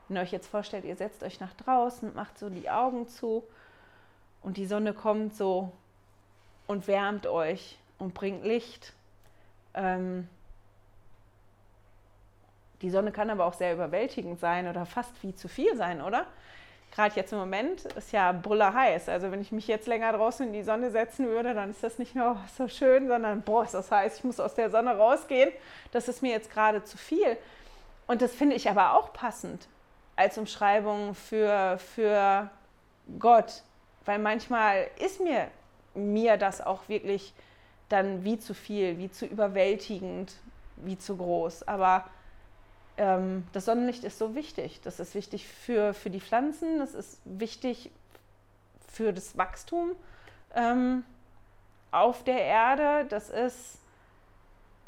[0.08, 3.44] Wenn ihr euch jetzt vorstellt, ihr setzt euch nach draußen, macht so die Augen zu
[4.42, 5.72] und die Sonne kommt so
[6.68, 8.94] und wärmt euch und bringt Licht.
[9.74, 10.28] Ähm,
[12.82, 16.26] die Sonne kann aber auch sehr überwältigend sein oder fast wie zu viel sein, oder?
[16.92, 19.10] gerade jetzt im Moment ist ja Brüller heiß.
[19.10, 21.98] Also wenn ich mich jetzt länger draußen in die Sonne setzen würde, dann ist das
[21.98, 25.52] nicht nur so schön, sondern boah, ist das heiß, ich muss aus der Sonne rausgehen.
[25.92, 27.38] Das ist mir jetzt gerade zu viel.
[28.12, 29.70] Und das finde ich aber auch passend
[30.18, 32.50] als Umschreibung für, für
[33.20, 33.64] Gott.
[34.04, 35.48] Weil manchmal ist mir,
[35.94, 37.34] mir das auch wirklich
[37.88, 40.34] dann wie zu viel, wie zu überwältigend,
[40.76, 41.66] wie zu groß.
[41.70, 42.04] Aber
[42.98, 44.82] ähm, das Sonnenlicht ist so wichtig.
[44.84, 47.92] Das ist wichtig für, für die Pflanzen, das ist wichtig
[48.92, 49.96] für das Wachstum
[50.54, 51.06] ähm,
[51.92, 53.06] auf der Erde.
[53.08, 53.80] Das ist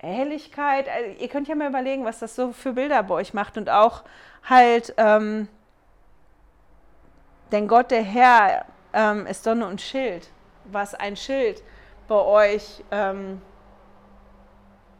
[0.04, 0.88] Helligkeit.
[0.90, 3.70] Also ihr könnt ja mal überlegen, was das so für Bilder bei euch macht und
[3.70, 4.04] auch
[4.48, 5.48] halt, ähm,
[7.52, 10.30] denn Gott, der Herr, ähm, ist Sonne und Schild.
[10.66, 11.64] Was ein Schild
[12.08, 13.42] bei euch ähm,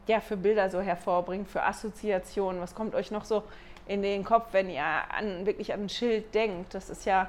[0.06, 2.60] ja, für Bilder so hervorbringt, für Assoziationen.
[2.60, 3.44] Was kommt euch noch so
[3.86, 6.74] in den Kopf, wenn ihr an, wirklich an ein Schild denkt?
[6.74, 7.28] Das ist ja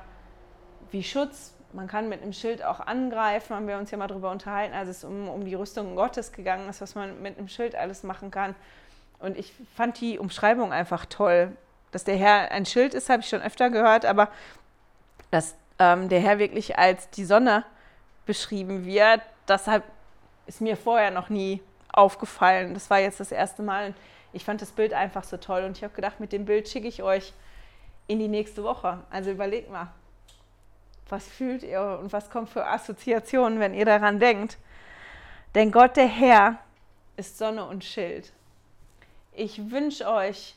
[0.92, 1.55] wie Schutz.
[1.76, 4.88] Man kann mit einem Schild auch angreifen, haben wir uns ja mal darüber unterhalten, als
[4.88, 8.32] es um, um die Rüstung Gottes gegangen ist, was man mit einem Schild alles machen
[8.32, 8.56] kann.
[9.20, 11.52] Und ich fand die Umschreibung einfach toll.
[11.92, 14.30] Dass der Herr ein Schild ist, habe ich schon öfter gehört, aber
[15.32, 17.66] dass ähm, der Herr wirklich als die Sonne
[18.26, 19.84] beschrieben wird, deshalb
[20.46, 21.62] ist mir vorher noch nie
[21.92, 22.74] aufgefallen.
[22.74, 23.94] Das war jetzt das erste Mal.
[24.32, 26.88] Ich fand das Bild einfach so toll und ich habe gedacht, mit dem Bild schicke
[26.88, 27.34] ich euch
[28.08, 29.00] in die nächste Woche.
[29.10, 29.92] Also überlegt mal,
[31.10, 34.58] was fühlt ihr und was kommt für Assoziationen, wenn ihr daran denkt.
[35.54, 36.58] Denn Gott, der Herr,
[37.18, 38.34] ist Sonne und Schild.
[39.34, 40.56] Ich wünsche euch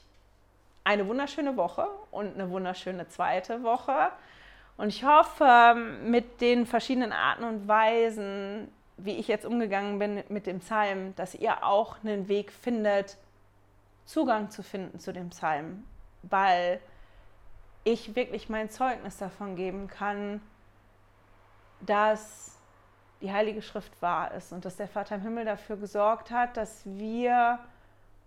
[0.84, 4.10] eine wunderschöne Woche und eine wunderschöne zweite Woche.
[4.76, 5.74] Und ich hoffe,
[6.04, 11.34] mit den verschiedenen Arten und Weisen, wie ich jetzt umgegangen bin mit dem Psalm, dass
[11.34, 13.16] ihr auch einen Weg findet,
[14.04, 15.84] Zugang zu finden zu dem Psalm,
[16.22, 16.80] weil
[17.84, 20.40] ich wirklich mein Zeugnis davon geben kann,
[21.80, 22.58] dass
[23.20, 26.82] die Heilige Schrift wahr ist und dass der Vater im Himmel dafür gesorgt hat, dass
[26.84, 27.58] wir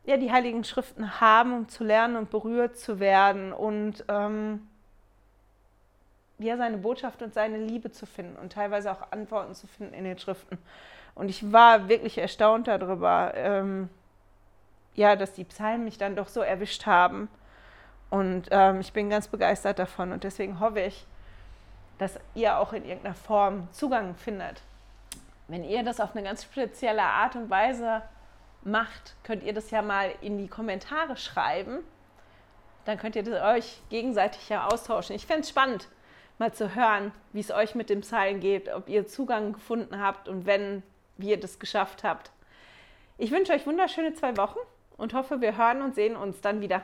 [0.03, 4.67] ja, die Heiligen Schriften haben, um zu lernen und berührt zu werden und ähm,
[6.39, 10.03] ja, seine Botschaft und seine Liebe zu finden und teilweise auch Antworten zu finden in
[10.03, 10.57] den Schriften.
[11.13, 13.89] Und ich war wirklich erstaunt darüber, ähm,
[14.95, 17.29] ja, dass die Psalmen mich dann doch so erwischt haben.
[18.11, 20.11] Und ähm, ich bin ganz begeistert davon.
[20.11, 21.07] Und deswegen hoffe ich,
[21.97, 24.61] dass ihr auch in irgendeiner Form Zugang findet.
[25.47, 28.03] Wenn ihr das auf eine ganz spezielle Art und Weise
[28.63, 31.79] macht, könnt ihr das ja mal in die Kommentare schreiben.
[32.85, 35.15] Dann könnt ihr euch gegenseitig ja austauschen.
[35.15, 35.87] Ich fände es spannend
[36.41, 40.27] mal zu hören, wie es euch mit dem Psalm geht, ob ihr Zugang gefunden habt
[40.27, 40.81] und wenn,
[41.17, 42.31] wie ihr das geschafft habt.
[43.19, 44.57] Ich wünsche euch wunderschöne zwei Wochen
[44.97, 46.83] und hoffe, wir hören und sehen uns dann wieder.